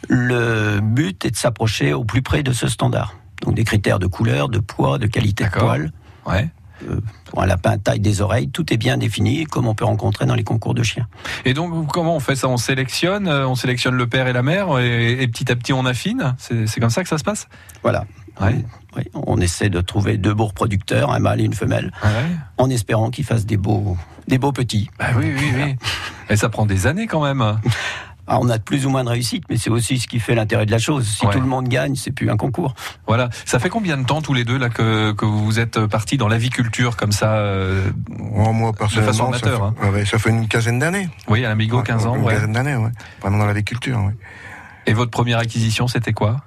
Le 0.08 0.78
but 0.80 1.24
est 1.24 1.32
de 1.32 1.36
s'approcher 1.36 1.92
au 1.92 2.04
plus 2.04 2.22
près 2.22 2.44
de 2.44 2.52
ce 2.52 2.68
standard. 2.68 3.16
Donc 3.42 3.54
des 3.54 3.64
critères 3.64 3.98
de 3.98 4.06
couleur, 4.06 4.48
de 4.48 4.58
poids, 4.58 4.98
de 4.98 5.06
qualité 5.06 5.44
de 5.44 5.50
poil. 5.50 5.92
Ouais. 6.26 6.48
Euh, 6.88 7.00
pour 7.26 7.42
un 7.42 7.46
lapin, 7.46 7.78
taille 7.78 8.00
des 8.00 8.20
oreilles, 8.20 8.48
tout 8.48 8.72
est 8.72 8.76
bien 8.76 8.96
défini, 8.96 9.44
comme 9.44 9.66
on 9.68 9.74
peut 9.74 9.84
rencontrer 9.84 10.26
dans 10.26 10.34
les 10.34 10.44
concours 10.44 10.74
de 10.74 10.82
chiens. 10.82 11.06
Et 11.44 11.54
donc, 11.54 11.88
comment 11.88 12.16
on 12.16 12.20
fait 12.20 12.36
ça? 12.36 12.48
On 12.48 12.56
sélectionne, 12.56 13.28
euh, 13.28 13.46
on 13.46 13.54
sélectionne 13.54 13.94
le 13.94 14.06
père 14.06 14.26
et 14.26 14.32
la 14.32 14.42
mère, 14.42 14.78
et, 14.78 15.26
petit 15.28 15.50
à 15.52 15.56
petit 15.56 15.72
on 15.72 15.84
affine? 15.84 16.34
C'est 16.38 16.80
comme 16.80 16.90
ça 16.90 17.02
que 17.02 17.08
ça 17.08 17.18
se 17.18 17.24
passe? 17.24 17.48
Voilà. 17.82 18.04
Ouais. 18.40 18.64
On 19.14 19.38
essaie 19.38 19.68
de 19.68 19.80
trouver 19.80 20.16
deux 20.16 20.32
beaux 20.32 20.46
reproducteurs, 20.46 21.12
un 21.12 21.18
mâle 21.18 21.40
et 21.40 21.44
une 21.44 21.52
femelle, 21.52 21.92
en 22.56 22.70
espérant 22.70 23.10
qu'ils 23.10 23.24
fassent 23.24 23.46
des 23.46 23.58
beaux, 23.58 23.96
des 24.28 24.38
beaux 24.38 24.52
petits. 24.52 24.88
Bah 24.98 25.08
oui, 25.16 25.32
oui, 25.36 25.52
oui. 25.54 25.76
Et 26.30 26.36
ça 26.36 26.48
prend 26.48 26.64
des 26.64 26.86
années 26.86 27.06
quand 27.06 27.22
même. 27.22 27.58
On 28.28 28.48
a 28.48 28.58
plus 28.58 28.86
ou 28.86 28.90
moins 28.90 29.04
de 29.04 29.08
réussite, 29.08 29.44
mais 29.50 29.56
c'est 29.56 29.70
aussi 29.70 29.98
ce 29.98 30.06
qui 30.06 30.20
fait 30.20 30.34
l'intérêt 30.34 30.66
de 30.66 30.70
la 30.70 30.78
chose. 30.78 31.06
Si 31.06 31.26
tout 31.26 31.40
le 31.40 31.46
monde 31.46 31.68
gagne, 31.68 31.94
c'est 31.94 32.12
plus 32.12 32.30
un 32.30 32.36
concours. 32.36 32.74
Voilà. 33.06 33.28
Ça 33.44 33.58
fait 33.58 33.68
combien 33.68 33.96
de 33.96 34.04
temps 34.04 34.22
tous 34.22 34.34
les 34.34 34.44
deux 34.44 34.58
là 34.58 34.68
que, 34.68 35.12
que 35.12 35.24
vous 35.24 35.58
êtes 35.58 35.86
partis 35.86 36.16
dans 36.16 36.28
l'aviculture 36.28 36.96
comme 36.96 37.12
ça 37.12 37.34
euh, 37.34 37.90
Moi, 38.18 38.72
personnellement, 38.72 39.10
de 39.10 39.12
façon 39.12 39.28
amateur, 39.28 39.74
ça, 39.80 39.90
fait, 39.90 40.00
hein. 40.00 40.04
ça 40.04 40.18
fait 40.18 40.30
une 40.30 40.48
quinzaine 40.48 40.78
d'années. 40.78 41.08
Oui, 41.28 41.44
à 41.44 41.48
l'Amigo, 41.48 41.82
15 41.82 42.06
ans. 42.06 42.16
Une 42.16 42.26
quinzaine 42.26 42.52
d'années, 42.52 42.76
ouais. 42.76 42.90
Vraiment 43.20 43.38
dans 43.38 43.46
l'aviculture, 43.46 43.98
oui. 44.06 44.12
Et 44.90 44.92
votre 44.92 45.12
première 45.12 45.38
acquisition, 45.38 45.86
c'était 45.86 46.12
quoi? 46.12 46.38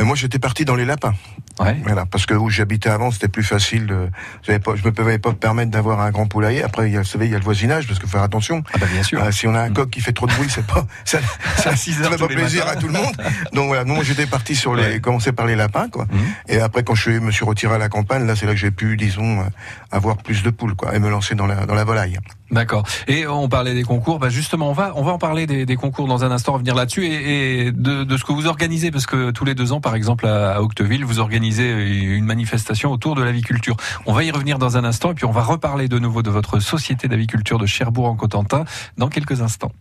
Euh, 0.00 0.04
Moi, 0.04 0.16
j'étais 0.16 0.40
parti 0.40 0.64
dans 0.64 0.74
les 0.74 0.84
lapins. 0.84 1.14
Ouais. 1.60 1.76
Voilà, 1.84 2.04
parce 2.04 2.26
que 2.26 2.34
où 2.34 2.50
j'habitais 2.50 2.88
avant, 2.88 3.12
c'était 3.12 3.28
plus 3.28 3.44
facile. 3.44 3.86
De... 3.86 4.08
Je 4.42 4.50
ne 4.50 4.56
me 4.56 4.90
pouvais 4.90 5.18
pas 5.18 5.28
me 5.30 5.36
permettre 5.36 5.70
d'avoir 5.70 6.00
un 6.00 6.10
grand 6.10 6.26
poulailler. 6.26 6.64
Après, 6.64 6.90
il 6.90 6.94
y 6.94 6.96
a, 6.96 7.02
vous 7.02 7.06
savez, 7.06 7.26
il 7.26 7.30
y 7.30 7.34
a 7.36 7.38
le 7.38 7.44
voisinage, 7.44 7.86
parce 7.86 8.00
qu'il 8.00 8.08
faut 8.08 8.16
faire 8.16 8.24
attention. 8.24 8.64
Ah 8.74 8.78
bah 8.78 8.86
bien 8.92 9.04
sûr. 9.04 9.22
Euh, 9.22 9.30
si 9.30 9.46
on 9.46 9.54
a 9.54 9.60
un 9.60 9.70
coq 9.70 9.88
qui 9.88 10.00
fait 10.00 10.12
trop 10.12 10.26
de 10.26 10.32
bruit, 10.32 10.48
c'est 10.50 10.66
pas 10.66 10.84
ça, 11.04 11.20
ça, 11.58 11.76
ça 11.76 12.16
pas 12.18 12.26
plaisir 12.26 12.66
à 12.66 12.74
tout 12.74 12.88
le 12.88 12.94
monde. 12.94 13.14
Donc 13.52 13.68
voilà, 13.68 13.84
moi 13.84 14.02
j'étais 14.02 14.26
parti 14.26 14.56
sur 14.56 14.74
les, 14.74 15.00
commencer 15.00 15.30
par 15.30 15.46
les 15.46 15.54
lapins, 15.54 15.88
quoi. 15.88 16.06
Mhm. 16.10 16.20
Et 16.48 16.58
après, 16.58 16.82
quand 16.82 16.96
je 16.96 17.10
me 17.10 17.30
suis 17.30 17.44
retiré 17.44 17.76
à 17.76 17.78
la 17.78 17.88
campagne, 17.88 18.26
là, 18.26 18.34
c'est 18.34 18.46
là 18.46 18.52
que 18.52 18.58
j'ai 18.58 18.72
pu, 18.72 18.96
disons, 18.96 19.42
euh, 19.42 19.44
avoir 19.92 20.16
plus 20.16 20.42
de 20.42 20.50
poules, 20.50 20.74
quoi, 20.74 20.92
et 20.96 20.98
me 20.98 21.08
lancer 21.08 21.36
dans 21.36 21.46
la 21.46 21.66
dans 21.66 21.76
la 21.76 21.84
volaille. 21.84 22.18
D'accord. 22.52 22.84
Et 23.08 23.26
on 23.26 23.48
parlait 23.48 23.72
des 23.72 23.82
concours. 23.82 24.18
Bah 24.18 24.28
justement, 24.28 24.68
on 24.68 24.74
va 24.74 24.92
on 24.94 25.02
va 25.02 25.12
en 25.12 25.18
parler 25.18 25.46
des, 25.46 25.64
des 25.64 25.76
concours 25.76 26.06
dans 26.06 26.22
un 26.22 26.30
instant, 26.30 26.52
revenir 26.52 26.74
là-dessus 26.74 27.06
et, 27.06 27.66
et 27.66 27.72
de, 27.72 28.04
de, 28.04 28.16
ce 28.18 28.24
que 28.24 28.32
vous 28.32 28.46
organisez, 28.46 28.90
parce 28.90 29.06
que 29.06 29.30
tous 29.30 29.46
les 29.46 29.54
deux 29.54 29.72
ans, 29.72 29.80
par 29.80 29.94
exemple 29.94 30.26
à, 30.26 30.62
Octeville, 30.62 31.04
vous 31.04 31.18
organisez 31.18 31.70
une 31.70 32.26
manifestation 32.26 32.92
autour 32.92 33.14
de 33.14 33.22
l'aviculture. 33.22 33.76
On 34.04 34.12
va 34.12 34.22
y 34.22 34.30
revenir 34.30 34.58
dans 34.58 34.76
un 34.76 34.84
instant 34.84 35.12
et 35.12 35.14
puis 35.14 35.24
on 35.24 35.32
va 35.32 35.42
reparler 35.42 35.88
de 35.88 35.98
nouveau 35.98 36.22
de 36.22 36.30
votre 36.30 36.60
société 36.60 37.08
d'aviculture 37.08 37.58
de 37.58 37.66
Cherbourg 37.66 38.06
en 38.06 38.16
Cotentin 38.16 38.64
dans 38.98 39.08
quelques 39.08 39.40
instants. 39.40 39.72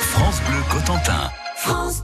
France 0.00 0.40
Bleu 0.48 0.58
Cotentin. 0.68 1.30
France 1.56 2.03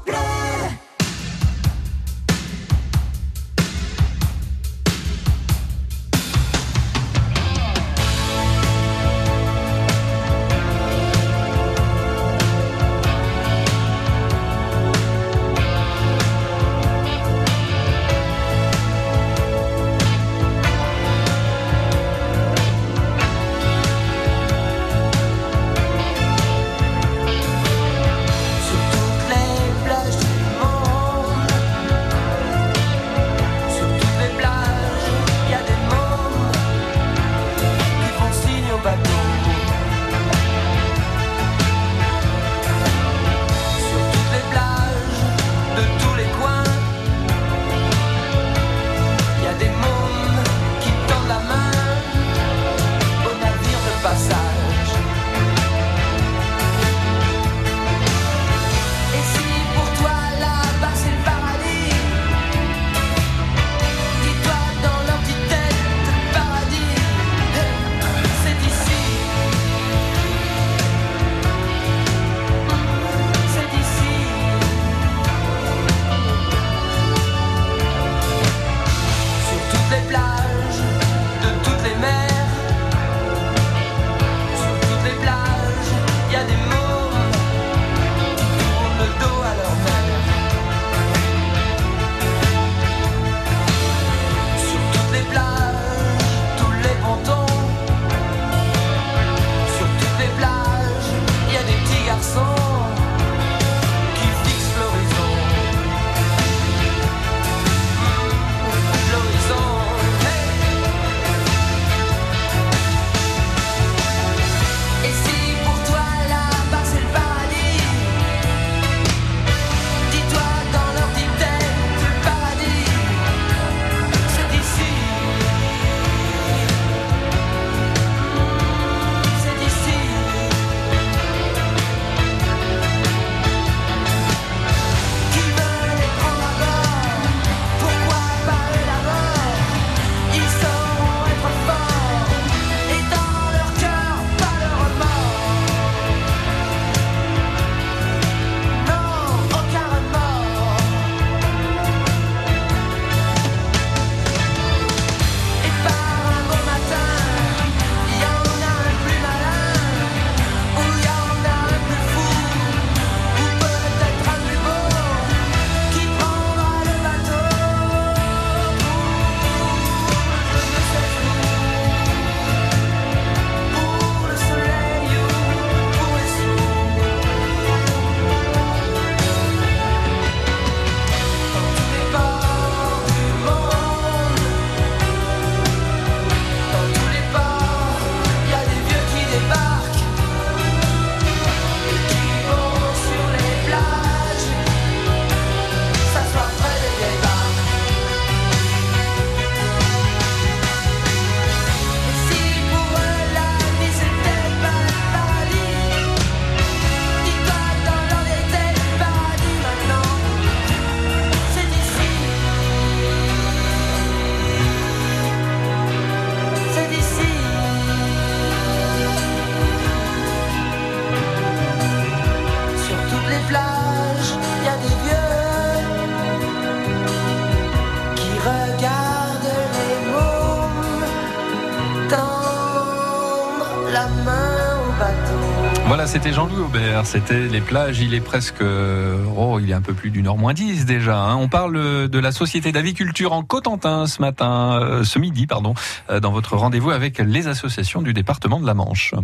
la 233.93 234.07
main 234.25 234.79
au 234.87 234.99
bateau. 234.99 235.41
Voilà, 235.87 236.07
c'était 236.07 236.33
Jean-Louis 236.33 236.63
Aubert, 236.63 237.05
c'était 237.05 237.49
les 237.49 237.61
plages, 237.61 237.99
il 238.01 238.15
est 238.15 238.21
presque, 238.21 238.61
euh, 238.63 239.17
oh, 239.37 239.59
il 239.61 239.71
est 239.71 239.75
un 239.75 239.81
peu 239.81 239.93
plus 239.93 240.11
d'une 240.11 240.29
heure 240.29 240.37
moins 240.37 240.55
dix 240.55 240.87
déjà. 240.87 241.19
Hein. 241.19 241.37
On 241.37 241.49
parle 241.49 242.09
de 242.09 242.19
la 242.19 242.31
société 242.31 242.71
d'aviculture 242.71 243.33
en 243.33 243.43
Cotentin 243.43 244.07
ce 244.07 244.23
matin, 244.23 244.79
euh, 244.81 245.03
ce 245.03 245.19
midi, 245.19 245.49
pardon, 245.49 245.75
euh, 246.09 246.21
dans 246.21 246.31
votre 246.31 246.57
rendez-vous 246.57 246.91
avec 246.91 247.19
les 247.19 247.49
associations 247.49 248.03
du 248.03 248.13
département 248.13 248.61
de 248.61 248.67
la 248.67 248.75
Manche. 248.75 249.15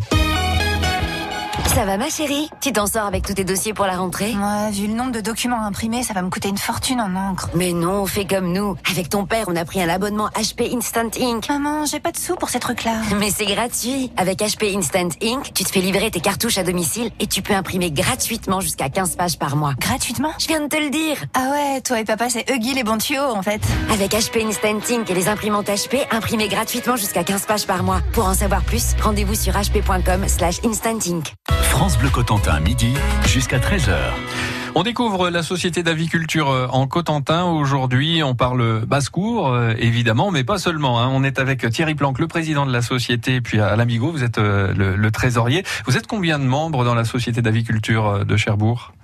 Ça 1.77 1.85
va 1.85 1.99
ma 1.99 2.09
chérie 2.09 2.49
Tu 2.63 2.73
t'en 2.73 2.87
sors 2.87 3.05
avec 3.05 3.27
tous 3.27 3.35
tes 3.35 3.45
dossiers 3.45 3.75
pour 3.75 3.85
la 3.85 3.99
rentrée 3.99 4.33
Moi, 4.33 4.71
vu 4.71 4.87
le 4.87 4.95
nombre 4.95 5.13
de 5.13 5.21
documents 5.21 5.63
imprimés, 5.63 6.03
ça 6.03 6.15
va 6.15 6.23
me 6.23 6.31
coûter 6.31 6.49
une 6.49 6.57
fortune 6.57 7.03
en 7.03 7.15
encre. 7.15 7.51
Mais 7.55 7.75
non, 7.75 8.07
fais 8.07 8.25
comme 8.25 8.51
nous. 8.51 8.77
Avec 8.91 9.11
ton 9.11 9.27
père, 9.27 9.45
on 9.49 9.57
a 9.57 9.65
pris 9.67 9.83
un 9.83 9.89
abonnement 9.91 10.29
HP 10.29 10.75
Instant 10.75 11.11
Ink. 11.21 11.51
Maman, 11.51 11.85
j'ai 11.85 12.01
pas 12.01 12.13
de 12.13 12.17
sous 12.17 12.35
pour 12.37 12.49
ces 12.49 12.61
trucs-là. 12.61 12.93
Mais 13.21 13.29
c'est 13.29 13.45
gratuit. 13.45 14.11
Avec 14.17 14.39
HP 14.39 14.75
Instant 14.75 15.11
Ink, 15.21 15.53
tu 15.53 15.65
te 15.65 15.69
fais 15.71 15.83
livrer 15.83 16.11
tes 16.11 16.21
cartouches 16.21 16.57
à 16.57 16.63
domicile 16.63 17.11
et 17.21 17.27
tu 17.27 17.43
peux 17.43 17.53
imprimer 17.53 17.91
gratuitement 17.91 18.61
jusqu'à 18.61 18.89
15 18.89 19.17
pages 19.17 19.39
par 19.39 19.55
mois. 19.55 19.75
Gratuitement 19.79 20.31
Je 20.39 20.47
viens 20.47 20.63
de 20.63 20.69
te 20.69 20.83
le 20.83 20.89
dire. 20.89 21.19
Ah 21.35 21.51
ouais, 21.53 21.83
toi 21.83 22.01
et 22.01 22.05
papa, 22.05 22.31
c'est 22.31 22.51
Huggy 22.51 22.73
les 22.73 22.85
bons 22.85 22.97
tuyaux, 22.97 23.35
en 23.35 23.43
fait. 23.43 23.61
Avec 23.93 24.13
HP 24.13 24.47
Instant 24.47 24.81
Ink 24.95 25.11
et 25.11 25.15
les 25.15 25.29
imprimantes 25.29 25.69
HP, 25.69 26.07
imprimez 26.11 26.49
gratuitement 26.49 26.97
jusqu'à 26.97 27.23
15 27.23 27.45
pages 27.45 27.67
par 27.67 27.83
mois. 27.83 28.01
Pour 28.15 28.25
en 28.25 28.33
savoir 28.33 28.63
plus, 28.63 28.95
rendez-vous 29.03 29.35
sur 29.35 29.55
hp.com 29.55 30.27
slash 30.27 30.65
instant 30.65 30.99
ink. 31.07 31.35
France 31.77 31.99
Bleu 31.99 32.09
Cotentin, 32.09 32.59
midi 32.61 32.95
jusqu'à 33.27 33.59
13h. 33.59 33.93
On 34.75 34.83
découvre 34.83 35.29
la 35.29 35.43
société 35.43 35.83
d'aviculture 35.83 36.49
euh, 36.49 36.67
en 36.69 36.87
Cotentin. 36.87 37.45
Aujourd'hui, 37.45 38.23
on 38.23 38.35
parle 38.35 38.87
basse-cour, 38.87 39.53
euh, 39.53 39.75
évidemment, 39.77 40.31
mais 40.31 40.43
pas 40.43 40.57
seulement. 40.57 41.03
Hein. 41.03 41.11
On 41.13 41.23
est 41.23 41.39
avec 41.39 41.69
Thierry 41.69 41.95
Planck, 41.95 42.19
le 42.19 42.29
président 42.29 42.65
de 42.65 42.73
la 42.73 42.81
société, 42.81 43.43
puis 43.43 43.61
à 43.61 43.77
l'Amigo, 43.77 44.11
vous 44.11 44.25
êtes 44.25 44.39
euh, 44.39 44.73
le, 44.75 45.11
trésorier. 45.11 45.65
Vous 45.85 45.99
êtes 45.99 46.07
combien 46.07 46.39
de 46.39 46.45
membres 46.45 46.83
dans 46.83 46.95
la 46.95 47.05
société 47.05 47.43
d'aviculture 47.43 48.25
de 48.25 48.37
Cherbourg? 48.39 48.95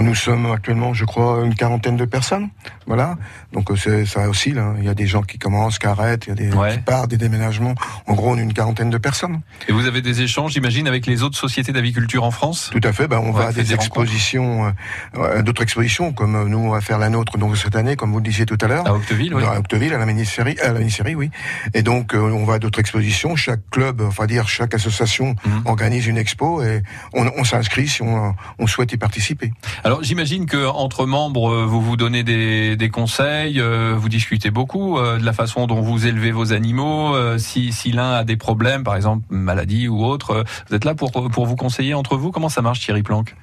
Nous 0.00 0.14
sommes 0.14 0.46
actuellement, 0.46 0.94
je 0.94 1.04
crois, 1.04 1.44
une 1.44 1.54
quarantaine 1.54 1.96
de 1.96 2.04
personnes. 2.04 2.48
Voilà. 2.86 3.16
Donc 3.52 3.70
euh, 3.70 4.06
ça 4.06 4.28
oscille. 4.28 4.58
Hein. 4.58 4.74
Il 4.78 4.84
y 4.84 4.88
a 4.88 4.94
des 4.94 5.06
gens 5.06 5.22
qui 5.22 5.38
commencent, 5.38 5.78
qui 5.78 5.86
arrêtent, 5.86 6.26
il 6.26 6.28
y 6.30 6.32
a 6.32 6.34
des 6.34 6.72
qui 6.74 6.78
partent, 6.80 7.10
des 7.10 7.16
déménagements. 7.16 7.74
En 8.06 8.14
gros, 8.14 8.32
on 8.32 8.38
est 8.38 8.42
une 8.42 8.52
quarantaine 8.52 8.90
de 8.90 8.98
personnes. 8.98 9.40
Et 9.68 9.72
vous 9.72 9.86
avez 9.86 10.02
des 10.02 10.22
échanges, 10.22 10.52
j'imagine, 10.52 10.86
avec 10.86 11.06
les 11.06 11.22
autres 11.22 11.36
sociétés 11.36 11.72
d'aviculture 11.72 12.24
en 12.24 12.30
France? 12.30 12.70
Tout 12.72 12.80
à 12.84 12.92
fait. 12.92 13.08
Ben, 13.08 13.18
on 13.18 13.32
va 13.32 13.46
à 13.48 13.52
des, 13.52 13.72
expositions, 13.72 14.72
euh, 15.16 15.42
d'autres 15.42 15.62
expositions, 15.62 16.12
comme 16.12 16.34
euh, 16.34 16.44
nous 16.44 16.58
on 16.58 16.70
va 16.70 16.80
faire 16.80 16.98
la 16.98 17.08
nôtre 17.08 17.38
donc 17.38 17.56
cette 17.56 17.76
année, 17.76 17.96
comme 17.96 18.12
vous 18.12 18.18
le 18.18 18.24
disiez 18.24 18.46
tout 18.46 18.58
à 18.60 18.66
l'heure. 18.66 18.86
À 18.86 18.94
Octeville, 18.94 19.34
oui. 19.34 19.44
À 19.44 19.58
Octeville, 19.58 19.94
à 19.94 19.98
la 19.98 20.06
mini-série, 20.06 20.58
à 20.60 20.72
la 20.72 20.78
mini-série, 20.78 21.14
oui. 21.14 21.30
Et 21.74 21.82
donc 21.82 22.12
on 22.14 22.44
va 22.44 22.54
à 22.54 22.58
d'autres 22.58 22.80
expositions. 22.80 23.36
Chaque 23.36 23.68
club, 23.70 24.02
enfin 24.02 24.26
dire 24.26 24.48
chaque 24.48 24.74
association 24.74 25.34
mhm. 25.44 25.62
organise 25.66 26.06
une 26.06 26.18
expo 26.18 26.62
et 26.62 26.82
on, 27.14 27.30
on 27.36 27.44
s'inscrit 27.44 27.88
si 27.88 28.02
on, 28.02 28.34
on 28.58 28.66
souhaite 28.66 28.92
y 28.92 28.96
participer. 28.96 29.52
Alors 29.84 30.02
j'imagine 30.02 30.46
que 30.46 30.66
entre 30.66 31.06
membres, 31.06 31.50
euh, 31.50 31.64
vous 31.64 31.80
vous 31.80 31.96
donnez 31.96 32.22
des, 32.22 32.76
des 32.76 32.90
conseils, 32.90 33.60
euh, 33.60 33.94
vous 33.96 34.08
discutez 34.08 34.50
beaucoup 34.50 34.98
euh, 34.98 35.18
de 35.18 35.24
la 35.24 35.32
façon 35.32 35.66
dont 35.66 35.80
vous 35.80 36.06
élevez 36.06 36.32
vos 36.32 36.52
animaux. 36.52 37.14
Si, 37.38 37.72
si 37.72 37.92
l'un 37.92 38.12
a 38.12 38.24
des 38.24 38.36
problèmes, 38.36 38.84
par 38.84 38.96
exemple 38.96 39.24
maladie 39.30 39.88
ou 39.88 40.04
autre, 40.04 40.44
vous 40.68 40.74
êtes 40.74 40.84
là 40.84 40.94
pour 40.94 41.12
pour 41.12 41.46
vous 41.46 41.56
conseiller 41.56 41.94
entre 41.94 42.16
vous. 42.16 42.30
Comment 42.30 42.48
ça 42.48 42.62
marche, 42.62 42.80
Thierry 42.80 43.02
Planck? 43.02 43.34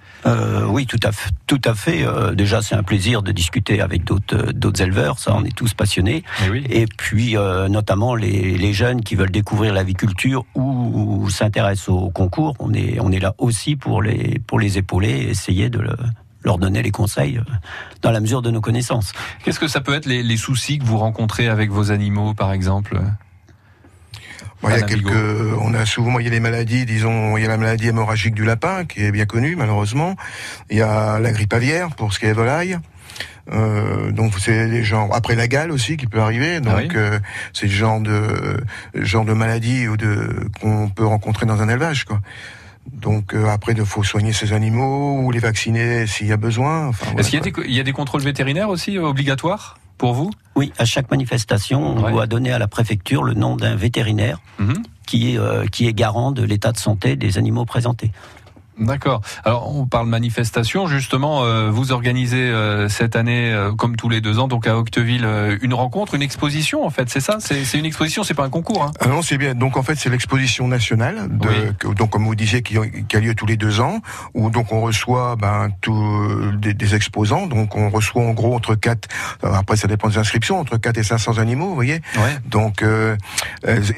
Oui, 0.68 0.86
tout 0.88 1.00
à 1.04 1.12
fait. 1.12 1.30
Tout 1.46 1.62
à 1.64 1.76
fait. 1.76 2.06
déjà, 2.34 2.62
c'est 2.62 2.76
un 2.76 2.84
plaisir 2.84 3.22
de 3.22 3.32
discuter 3.32 3.82
avec 3.82 4.04
d'autres 4.04 4.52
d'autres 4.54 4.82
éleveurs. 4.82 5.20
Ça, 5.20 5.36
on 5.36 5.44
est 5.44 5.56
tous 5.56 5.74
passionnés. 5.74 6.24
Et, 6.46 6.50
oui. 6.50 6.64
Et 6.70 6.86
puis, 6.88 7.36
notamment 7.70 8.16
les, 8.16 8.58
les 8.58 8.74
jeunes 8.74 9.02
qui 9.02 9.16
veulent 9.16 9.32
découvrir 9.32 9.74
l'aviculture 9.74 10.46
ou, 10.56 11.22
ou 11.24 11.30
s'intéressent 11.30 11.90
au 11.90 12.10
concours. 12.10 12.56
On 12.60 12.74
est 12.74 12.98
on 13.00 13.12
est 13.12 13.20
là 13.20 13.36
aussi 13.38 13.76
pour 13.76 14.02
les 14.02 14.40
pour 14.48 14.60
les 14.60 14.78
épauler, 14.78 15.28
essayer 15.30 15.70
de 15.70 15.80
le 15.80 15.96
leur 16.46 16.58
donner 16.58 16.82
les 16.82 16.92
conseils 16.92 17.38
euh, 17.38 17.54
dans 18.02 18.12
la 18.12 18.22
mesure 18.22 18.42
de 18.42 18.52
nos 18.52 18.62
connaissances. 18.62 19.12
Qu'est-ce 19.44 19.60
que 19.60 19.68
ça 19.68 19.82
peut 19.82 19.94
être 19.94 20.06
les, 20.06 20.38
soucis 20.38 20.80
que 20.80 20.86
vous 20.86 20.98
rencontrez 20.98 21.48
avec 21.48 21.72
vos 21.72 21.92
animaux, 21.92 22.34
par 22.34 22.54
exemple? 22.54 23.02
Il 24.64 24.70
y 24.70 24.74
a 24.74 24.82
quelques, 24.82 25.12
on 25.62 25.74
a 25.74 25.86
souvent, 25.86 26.18
il 26.20 26.26
y 26.26 26.28
a 26.28 26.32
les 26.32 26.40
maladies, 26.40 26.86
disons, 26.86 27.38
il 27.38 27.44
y 27.44 27.46
a 27.46 27.50
la 27.50 27.58
maladie 27.58 27.88
hémorragique 27.88 28.34
du 28.34 28.46
lapin 28.46 28.86
qui 28.86 29.04
est 29.04 29.12
bien 29.12 29.26
connue 29.26 29.56
malheureusement. 29.56 30.16
Il 30.72 30.78
y 30.78 30.82
a 30.82 31.20
la 31.20 31.32
grippe 31.32 31.54
aviaire 31.54 31.90
pour 31.96 32.14
ce 32.14 32.20
qui 32.20 32.26
est 32.26 32.34
volaille. 32.34 32.80
Euh, 33.52 34.12
donc 34.12 34.34
c'est 34.40 34.70
des 34.70 34.84
gens 34.84 35.10
après 35.12 35.36
la 35.36 35.48
gale 35.48 35.72
aussi 35.72 35.98
qui 35.98 36.08
peut 36.08 36.20
arriver. 36.20 36.58
Ah 36.58 36.82
donc 36.82 36.96
euh, 36.96 37.20
c'est 37.54 37.68
le 37.68 37.72
genre 37.72 38.02
de 38.02 38.58
genre 38.96 39.26
de 39.26 39.34
maladie 39.34 39.88
ou 39.88 39.98
de 39.98 40.50
qu'on 40.60 40.90
peut 40.90 41.06
rencontrer 41.06 41.46
dans 41.46 41.62
un 41.62 41.70
élevage 41.70 42.06
quoi. 42.06 42.20
Donc 42.92 43.34
euh, 43.34 43.48
après, 43.48 43.74
il 43.74 43.86
faut 43.86 44.04
soigner 44.04 44.34
ces 44.34 44.54
animaux 44.54 45.20
ou 45.22 45.32
les 45.32 45.40
vacciner 45.40 46.06
s'il 46.08 46.28
y 46.28 46.32
a 46.32 46.38
besoin. 46.38 46.92
Est-ce 47.18 47.30
qu'il 47.30 47.72
y, 47.72 47.80
a 47.80 47.84
des 47.84 47.92
contrôles 47.92 48.22
vétérinaires 48.22 48.70
aussi 48.70 48.98
euh, 48.98 49.04
obligatoires 49.04 49.80
pour 49.98 50.14
vous? 50.14 50.30
Oui, 50.56 50.72
à 50.78 50.86
chaque 50.86 51.10
manifestation, 51.10 51.98
on 51.98 52.10
doit 52.12 52.28
donner 52.28 52.52
à 52.52 52.60
la 52.60 52.68
préfecture 52.68 53.24
le 53.24 53.34
nom 53.34 53.56
d'un 53.56 53.76
vétérinaire 53.76 54.40
mhm. 54.60 54.84
qui, 55.08 55.34
est, 55.34 55.40
euh, 55.40 55.66
qui 55.66 55.88
est 55.88 55.94
garant 55.94 56.32
de 56.32 56.44
l'état 56.44 56.72
de 56.72 56.78
santé 56.78 57.16
des 57.16 57.38
animaux 57.38 57.66
présentés. 57.66 58.12
D'accord. 58.80 59.22
Alors 59.46 59.74
on 59.76 59.86
parle 59.86 60.08
manifestation 60.08 60.88
justement. 60.88 61.44
Euh, 61.44 61.70
vous 61.72 61.92
organisez 61.92 62.42
euh, 62.42 62.90
cette 62.90 63.16
année, 63.16 63.52
euh, 63.54 63.74
comme 63.74 63.96
tous 63.96 64.10
les 64.10 64.20
deux 64.20 64.38
ans, 64.40 64.48
donc 64.48 64.68
à 64.68 64.78
Octeville, 64.78 65.26
une 65.62 65.74
rencontre, 65.74 66.14
une 66.16 66.22
exposition 66.22 66.86
en 66.86 66.90
fait. 66.90 67.10
C'est 67.10 67.22
ça? 67.22 67.38
C'est 67.40 67.78
une 67.78 67.86
exposition, 67.86 68.24
c'est 68.24 68.34
pas 68.34 68.44
un 68.44 68.50
concours. 68.50 68.84
Hein? 68.84 68.92
Ah 69.00 69.08
non, 69.08 69.22
c'est 69.22 69.38
bien. 69.38 69.56
Donc 69.56 69.78
en 69.78 69.84
fait, 69.84 69.96
c'est 69.96 70.10
l'exposition 70.10 70.68
nationale, 70.68 71.28
de, 71.30 71.94
donc 71.94 72.10
comme 72.10 72.26
vous 72.26 72.36
disiez, 72.36 72.62
qui, 72.62 72.78
qui, 73.08 73.16
a 73.16 73.20
lieu 73.20 73.34
tous 73.34 73.46
les 73.46 73.58
deux 73.58 73.80
ans, 73.80 74.02
où 74.34 74.50
donc 74.50 74.72
on 74.72 74.82
reçoit 74.82 75.36
ben 75.38 75.70
tous 75.82 76.52
des, 76.58 76.74
des, 76.74 76.96
exposants. 76.96 77.48
Donc 77.48 77.76
on 77.76 77.90
reçoit 77.90 78.24
en 78.24 78.34
gros 78.34 78.56
entre 78.56 78.76
4 78.76 79.08
Après, 79.44 79.78
ça 79.78 79.88
dépend 79.88 80.10
des 80.10 80.18
inscriptions, 80.18 80.60
entre 80.60 80.78
4 80.78 80.98
et 80.98 81.04
500 81.04 81.38
animaux, 81.38 81.68
vous 81.68 81.76
voyez? 81.76 82.02
Ouais. 82.18 82.38
Donc 82.46 82.84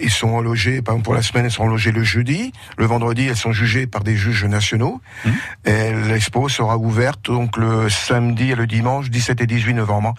ils 0.02 0.12
sont 0.12 0.40
logés. 0.42 0.82
Par 0.82 0.94
exemple, 0.94 1.06
pour 1.06 1.16
la 1.16 1.22
semaine, 1.22 1.46
ils 1.46 1.52
sont 1.52 1.68
logés 1.68 1.92
le 1.92 2.04
jeudi. 2.04 2.52
Le 2.78 2.86
vendredi, 2.86 3.28
elles 3.28 3.36
sont 3.36 3.52
jugées 3.52 3.88
par 3.88 4.04
des 4.04 4.16
juges 4.16 4.46
nationaux 4.46 4.66
Mmh. 4.73 5.30
Et 5.65 5.93
l'expo 5.93 6.49
sera 6.49 6.77
ouverte 6.77 7.25
donc 7.25 7.58
le 7.58 7.89
samedi 7.89 8.51
et 8.51 8.56
le 8.56 8.67
dimanche 8.67 9.10
17 9.10 9.41
et 9.41 9.47
18 9.47 9.73
novembre 9.75 10.13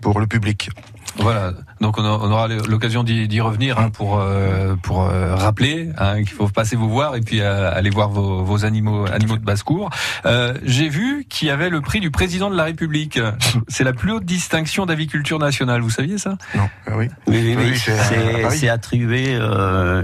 pour 0.00 0.20
le 0.20 0.26
public. 0.26 0.70
Voilà, 1.16 1.52
donc 1.82 1.98
on 1.98 2.04
aura 2.04 2.46
l'occasion 2.46 3.02
d'y 3.02 3.40
revenir 3.40 3.78
hein, 3.78 3.90
pour 3.90 4.20
euh, 4.20 4.76
pour 4.80 5.02
euh, 5.02 5.34
rappeler 5.34 5.90
hein, 5.98 6.18
qu'il 6.22 6.28
faut 6.28 6.46
passer 6.46 6.76
vous 6.76 6.88
voir 6.88 7.16
et 7.16 7.20
puis 7.20 7.40
euh, 7.40 7.74
aller 7.74 7.90
voir 7.90 8.08
vos, 8.08 8.44
vos, 8.44 8.64
animaux 8.64 9.04
animaux 9.12 9.36
de 9.36 9.44
basse 9.44 9.64
cour. 9.64 9.90
J'ai 10.62 10.88
vu 10.88 11.26
qu'il 11.28 11.48
y 11.48 11.50
avait 11.50 11.70
le 11.70 11.80
prix 11.80 11.98
du 11.98 12.12
président 12.12 12.50
de 12.50 12.56
la 12.56 12.64
République. 12.64 13.18
C'est 13.66 13.82
la 13.82 13.92
plus 13.92 14.12
haute 14.12 14.24
distinction 14.24 14.86
d'aviculture 14.86 15.40
nationale. 15.40 15.80
Vous 15.80 15.90
saviez 15.90 16.18
ça? 16.18 16.36
Non. 16.54 16.68
Ah 16.86 16.92
oui. 16.96 17.08
Oui, 17.26 17.56
oui, 17.58 17.76
c'est 18.50 18.68
attribué 18.68 19.38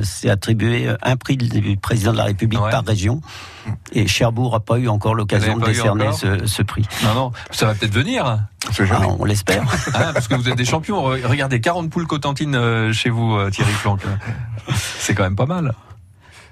c'est 0.02 0.30
attribué 0.30 0.92
un 1.00 1.16
prix 1.16 1.36
du 1.36 1.76
président 1.76 2.12
de 2.12 2.18
la 2.18 2.24
République 2.24 2.60
par 2.70 2.84
région. 2.84 3.20
Et 3.92 4.06
Cherbourg 4.06 4.52
n'a 4.52 4.60
pas 4.60 4.78
eu 4.78 4.88
encore 4.88 5.14
l'occasion 5.14 5.56
de 5.56 5.64
décerner 5.66 6.12
ce, 6.12 6.46
ce, 6.46 6.62
prix. 6.62 6.86
Non, 7.04 7.14
non, 7.14 7.32
ça 7.50 7.66
va 7.66 7.74
peut-être 7.74 7.92
venir. 7.92 8.24
Ah, 8.90 9.06
on 9.18 9.24
l'espère. 9.24 9.64
Ah, 9.94 10.10
parce 10.12 10.28
que 10.28 10.34
vous 10.34 10.48
êtes 10.48 10.56
des 10.56 10.64
champions. 10.64 11.02
Regardez, 11.02 11.60
40 11.68 11.90
poules 11.90 12.06
cotentines 12.06 12.54
euh, 12.54 12.94
chez 12.94 13.10
vous, 13.10 13.34
euh, 13.34 13.50
Thierry 13.50 13.74
Planck. 13.82 14.00
C'est 14.74 15.14
quand 15.14 15.24
même 15.24 15.36
pas 15.36 15.44
mal. 15.44 15.74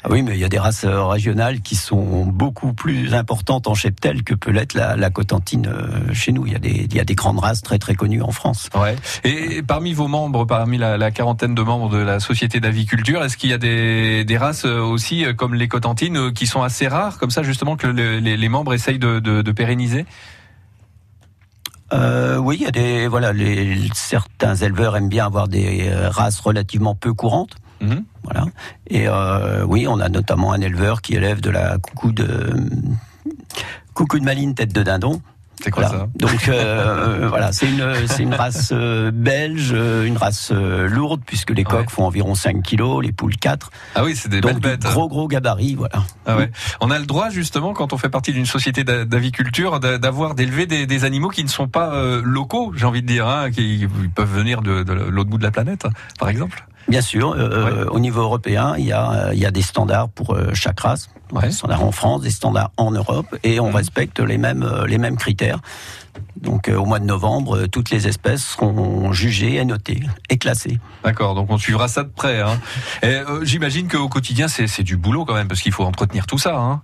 Ah 0.04 0.08
oui, 0.10 0.20
mais 0.20 0.32
il 0.32 0.38
y 0.38 0.44
a 0.44 0.50
des 0.50 0.58
races 0.58 0.84
euh, 0.84 1.06
régionales 1.06 1.62
qui 1.62 1.74
sont 1.74 2.26
beaucoup 2.26 2.74
plus 2.74 3.14
importantes 3.14 3.66
en 3.66 3.74
cheptel 3.74 4.24
que 4.24 4.34
peut 4.34 4.50
l'être 4.50 4.74
la, 4.74 4.94
la, 4.94 5.08
cotentine 5.08 5.72
chez 6.12 6.32
nous. 6.32 6.44
Il 6.46 6.52
y, 6.52 6.54
a 6.54 6.58
des, 6.58 6.86
il 6.90 6.94
y 6.94 7.00
a 7.00 7.04
des 7.04 7.14
grandes 7.14 7.38
races 7.38 7.62
très 7.62 7.78
très 7.78 7.94
connues 7.94 8.20
en 8.20 8.30
France. 8.30 8.68
Ouais. 8.74 8.94
Et 9.24 9.62
parmi 9.62 9.94
vos 9.94 10.06
membres, 10.06 10.44
parmi 10.44 10.76
la, 10.76 10.98
la 10.98 11.10
quarantaine 11.10 11.54
de 11.54 11.62
membres 11.62 11.88
de 11.88 11.96
la 11.96 12.20
société 12.20 12.60
d'aviculture, 12.60 13.24
est-ce 13.24 13.38
qu'il 13.38 13.48
y 13.48 13.54
a 13.54 13.58
des, 13.58 14.26
des, 14.26 14.36
races 14.36 14.66
aussi 14.66 15.24
comme 15.38 15.54
les 15.54 15.66
cotentines 15.66 16.30
qui 16.34 16.46
sont 16.46 16.60
assez 16.60 16.88
rares, 16.88 17.16
comme 17.16 17.30
ça 17.30 17.42
justement 17.42 17.76
que 17.76 17.86
les, 17.86 18.20
les, 18.36 18.48
membres 18.50 18.74
essayent 18.74 18.98
de, 18.98 19.18
de, 19.20 19.40
de 19.40 19.52
pérenniser? 19.52 20.04
Euh, 21.92 22.38
oui, 22.38 22.56
il 22.60 22.64
y 22.64 22.66
a 22.66 22.70
des 22.70 23.06
voilà, 23.06 23.32
les, 23.32 23.88
certains 23.94 24.54
éleveurs 24.56 24.96
aiment 24.96 25.08
bien 25.08 25.26
avoir 25.26 25.48
des 25.48 25.88
euh, 25.88 26.08
races 26.10 26.40
relativement 26.40 26.94
peu 26.94 27.12
courantes. 27.14 27.56
Mhm. 27.80 28.04
Voilà. 28.24 28.46
Et 28.88 29.06
euh, 29.08 29.64
oui, 29.64 29.86
on 29.88 30.00
a 30.00 30.08
notamment 30.08 30.52
un 30.52 30.60
éleveur 30.60 31.02
qui 31.02 31.14
élève 31.14 31.40
de 31.40 31.50
la 31.50 31.78
coucou 31.78 32.12
de 32.12 32.54
coucou 33.94 34.18
de 34.18 34.24
maline 34.24 34.54
tête 34.54 34.72
de 34.72 34.82
dindon. 34.82 35.20
C'est 35.62 35.70
quoi 35.70 35.86
ça 35.86 36.08
Donc 36.16 36.48
euh, 36.48 37.28
voilà, 37.28 37.52
c'est 37.52 37.66
une 37.68 37.84
une 38.18 38.34
race 38.34 38.70
euh, 38.72 39.10
belge, 39.10 39.70
euh, 39.72 40.04
une 40.04 40.16
race 40.16 40.52
lourde 40.52 41.22
puisque 41.24 41.50
les 41.50 41.64
coqs 41.64 41.90
font 41.90 42.04
environ 42.04 42.34
5 42.34 42.62
kilos, 42.62 43.02
les 43.02 43.12
poules 43.12 43.36
4. 43.36 43.70
Ah 43.94 44.04
oui, 44.04 44.14
c'est 44.14 44.28
des 44.28 44.40
belles 44.40 44.60
bêtes. 44.60 44.82
Gros 44.82 45.08
gros 45.08 45.28
gabarit, 45.28 45.74
voilà. 45.74 46.04
Ah 46.26 46.36
ouais. 46.36 46.50
On 46.80 46.90
a 46.90 46.98
le 46.98 47.06
droit 47.06 47.30
justement 47.30 47.72
quand 47.72 47.92
on 47.92 47.98
fait 47.98 48.08
partie 48.08 48.32
d'une 48.32 48.46
société 48.46 48.84
d'aviculture 48.84 49.80
d'avoir 49.80 50.34
d'élever 50.34 50.66
des, 50.66 50.86
des, 50.86 51.04
animaux 51.04 51.28
qui 51.28 51.44
ne 51.44 51.48
sont 51.48 51.68
pas 51.68 52.20
locaux, 52.22 52.72
j'ai 52.74 52.86
envie 52.86 53.02
de 53.02 53.06
dire, 53.06 53.26
hein, 53.28 53.50
qui 53.50 53.86
peuvent 54.14 54.32
venir 54.32 54.62
de, 54.62 54.82
de 54.82 54.92
l'autre 54.92 55.30
bout 55.30 55.38
de 55.38 55.42
la 55.42 55.50
planète, 55.50 55.86
par 56.18 56.28
exemple. 56.28 56.66
Bien 56.88 57.00
sûr, 57.00 57.34
euh, 57.36 57.86
au 57.86 57.98
niveau 57.98 58.20
européen, 58.20 58.74
il 58.78 58.86
y 58.86 58.92
a, 58.92 59.30
il 59.32 59.38
y 59.38 59.46
a 59.46 59.50
des 59.50 59.62
standards 59.62 60.08
pour 60.08 60.36
chaque 60.54 60.80
race. 60.80 61.08
Des 61.42 61.50
standards 61.50 61.82
en 61.82 61.90
France, 61.90 62.22
des 62.22 62.30
standards 62.30 62.70
en 62.76 62.92
Europe, 62.92 63.36
et 63.42 63.58
on 63.58 63.72
mmh. 63.72 63.74
respecte 63.74 64.20
les 64.20 64.38
mêmes, 64.38 64.84
les 64.86 64.98
mêmes 64.98 65.16
critères. 65.16 65.58
Donc 66.40 66.68
au 66.68 66.84
mois 66.84 67.00
de 67.00 67.04
novembre, 67.04 67.66
toutes 67.66 67.90
les 67.90 68.06
espèces 68.06 68.44
seront 68.44 69.12
jugées 69.12 69.56
et 69.56 69.64
notées 69.64 70.02
et 70.30 70.38
classées. 70.38 70.78
D'accord, 71.02 71.34
donc 71.34 71.50
on 71.50 71.58
suivra 71.58 71.88
ça 71.88 72.04
de 72.04 72.10
près. 72.10 72.40
Hein. 72.40 72.60
J'imagine 73.42 73.88
qu'au 73.88 74.08
quotidien, 74.08 74.46
c'est 74.46 74.84
du 74.84 74.96
boulot 74.96 75.24
quand 75.24 75.34
même, 75.34 75.48
parce 75.48 75.60
qu'il 75.60 75.72
faut 75.72 75.84
entretenir 75.84 76.26
tout 76.26 76.38
ça. 76.38 76.56
Hein. 76.56 76.82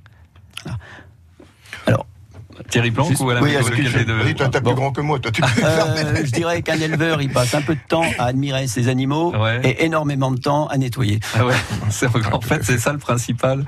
Thierry 2.70 2.90
Planck 2.90 3.18
ou 3.20 3.30
Alain 3.30 3.42
Oui, 3.42 3.52
de... 3.52 4.32
toi, 4.32 4.48
t'es 4.48 4.60
plus 4.60 4.74
grand 4.74 4.92
que 4.92 5.00
moi, 5.00 5.18
toi, 5.18 5.30
tu 5.30 5.40
peux 5.42 5.64
euh, 5.64 6.24
Je 6.24 6.30
dirais 6.30 6.62
qu'un 6.62 6.80
éleveur, 6.80 7.20
il 7.22 7.30
passe 7.30 7.54
un 7.54 7.62
peu 7.62 7.74
de 7.74 7.80
temps 7.88 8.04
à 8.18 8.26
admirer 8.26 8.66
ses 8.66 8.88
animaux 8.88 9.32
et 9.62 9.84
énormément 9.84 10.30
de 10.30 10.38
temps 10.38 10.66
à 10.68 10.76
nettoyer. 10.78 11.20
Ah 11.34 11.46
ouais. 11.46 11.54
en 12.32 12.40
fait, 12.40 12.64
c'est 12.64 12.78
ça 12.78 12.92
le 12.92 12.98
principal. 12.98 13.64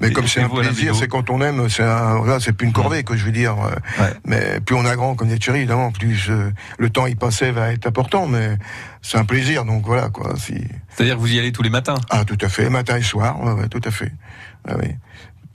Mais 0.00 0.12
comme 0.12 0.26
c'est 0.26 0.42
un 0.42 0.48
plaisir, 0.48 0.94
c'est 0.94 1.08
quand 1.08 1.30
on 1.30 1.40
aime, 1.40 1.68
c'est 1.68 1.82
un, 1.82 2.40
c'est 2.40 2.52
plus 2.52 2.66
une 2.66 2.72
corvée, 2.72 3.02
que 3.04 3.16
je 3.16 3.24
veux 3.24 3.32
dire. 3.32 3.56
Mais 4.24 4.60
plus 4.60 4.74
on 4.74 4.84
a 4.84 4.96
grand, 4.96 5.14
comme 5.14 5.28
dit 5.28 5.38
Thierry, 5.38 5.58
évidemment, 5.58 5.90
plus 5.90 6.30
euh, 6.30 6.52
le 6.78 6.90
temps 6.90 7.06
y 7.06 7.14
passait 7.14 7.50
va 7.50 7.72
être 7.72 7.86
important, 7.86 8.26
mais 8.26 8.56
c'est 9.02 9.18
un 9.18 9.24
plaisir, 9.24 9.64
donc 9.64 9.84
voilà, 9.86 10.08
quoi. 10.08 10.34
Si... 10.36 10.54
C'est-à-dire 10.88 11.16
que 11.16 11.20
vous 11.20 11.32
y 11.32 11.38
allez 11.38 11.52
tous 11.52 11.62
les 11.62 11.70
matins 11.70 11.96
Ah, 12.10 12.24
tout 12.24 12.38
à 12.40 12.48
fait, 12.48 12.68
matin 12.70 12.96
et 12.96 13.02
soir, 13.02 13.42
ouais, 13.42 13.68
tout 13.68 13.80
à 13.84 13.90
fait. 13.90 14.12
Ah, 14.68 14.74
oui 14.80 14.88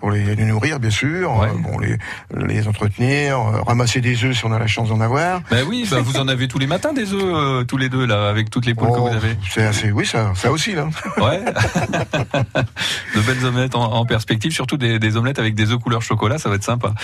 pour 0.02 0.10
les, 0.10 0.36
nourrir, 0.36 0.80
bien 0.80 0.90
sûr, 0.90 1.44
euh, 1.44 1.48
bon, 1.60 1.78
les, 1.78 1.96
les 2.36 2.68
entretenir, 2.68 3.38
euh, 3.38 3.62
ramasser 3.62 4.02
des 4.02 4.24
œufs 4.24 4.36
si 4.36 4.44
on 4.46 4.52
a 4.52 4.58
la 4.58 4.66
chance 4.66 4.90
d'en 4.90 5.00
avoir. 5.00 5.42
Ben 5.52 5.64
oui, 5.70 5.88
bah 5.90 6.00
vous 6.02 6.18
en 6.18 6.28
avez 6.28 6.48
tous 6.48 6.58
les 6.58 6.66
matins 6.66 6.92
des 6.92 7.14
œufs, 7.14 7.22
euh, 7.24 7.64
tous 7.64 7.78
les 7.78 7.88
deux 7.88 8.08
là, 8.08 8.28
avec 8.28 8.50
toutes 8.50 8.66
les 8.66 8.74
poules 8.74 8.90
que 8.90 8.98
vous 8.98 9.10
oh, 9.12 9.16
avez. 9.16 9.38
C'est 9.48 9.64
assez, 9.64 9.92
oui, 9.92 10.08
ça, 10.08 10.32
ça 10.34 10.52
aussi 10.52 10.74
là. 10.74 10.90
Ouais. 11.18 11.40
de 13.16 13.22
belles 13.22 13.46
omelettes 13.46 13.76
en, 13.76 14.04
perspective, 14.08 14.52
surtout 14.52 14.76
des, 14.76 14.98
des, 14.98 15.18
omelettes 15.18 15.38
avec 15.38 15.54
des 15.54 15.72
œufs 15.72 15.78
couleur 15.78 16.02
chocolat, 16.02 16.40
ça 16.40 16.50
va 16.50 16.56
être 16.56 16.64
sympa. 16.64 16.96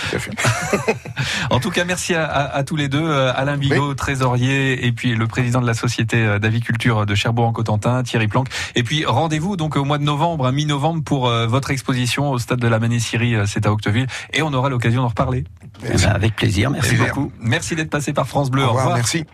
en 1.50 1.60
tout 1.60 1.70
cas, 1.70 1.84
merci 1.84 2.16
à, 2.16 2.26
à, 2.26 2.64
tous 2.64 2.74
les 2.74 2.88
deux, 2.88 3.08
Alain 3.08 3.56
Bigot, 3.56 3.94
trésorier, 3.94 4.86
et 4.86 4.90
puis 4.90 5.14
le 5.14 5.28
président 5.28 5.60
de 5.60 5.68
la 5.68 5.74
société 5.74 6.40
d'aviculture 6.40 7.06
de 7.06 7.14
Cherbourg-en-Cotentin, 7.14 8.02
Thierry 8.02 8.26
Planck. 8.26 8.48
Et 8.74 8.82
puis 8.82 9.04
rendez-vous 9.04 9.56
donc 9.56 9.76
au 9.76 9.84
mois 9.84 9.98
de 9.98 10.04
novembre, 10.04 10.46
à 10.46 10.52
mi-novembre, 10.52 11.04
pour 11.04 11.28
votre 11.28 11.70
exposition 11.70 12.32
au 12.32 12.38
stade 12.38 12.58
de 12.58 12.66
la 12.66 12.80
Syrie, 12.98 13.34
euh, 13.34 13.46
c'est 13.46 13.66
à 13.66 13.72
Octeville, 13.72 14.06
et 14.32 14.42
on 14.42 14.52
aura 14.52 14.68
l'occasion 14.68 15.02
d'en 15.02 15.08
reparler. 15.08 15.44
Eh 15.84 15.96
ben, 15.96 16.08
avec 16.08 16.34
plaisir, 16.34 16.70
merci 16.70 16.96
beaucoup. 16.96 17.30
Merci 17.40 17.76
d'être 17.76 17.90
passé 17.90 18.12
par 18.12 18.26
France 18.26 18.50
Bleu. 18.50 18.64
Au 18.64 18.72
revoir. 18.72 18.94
Merci. 18.94 19.24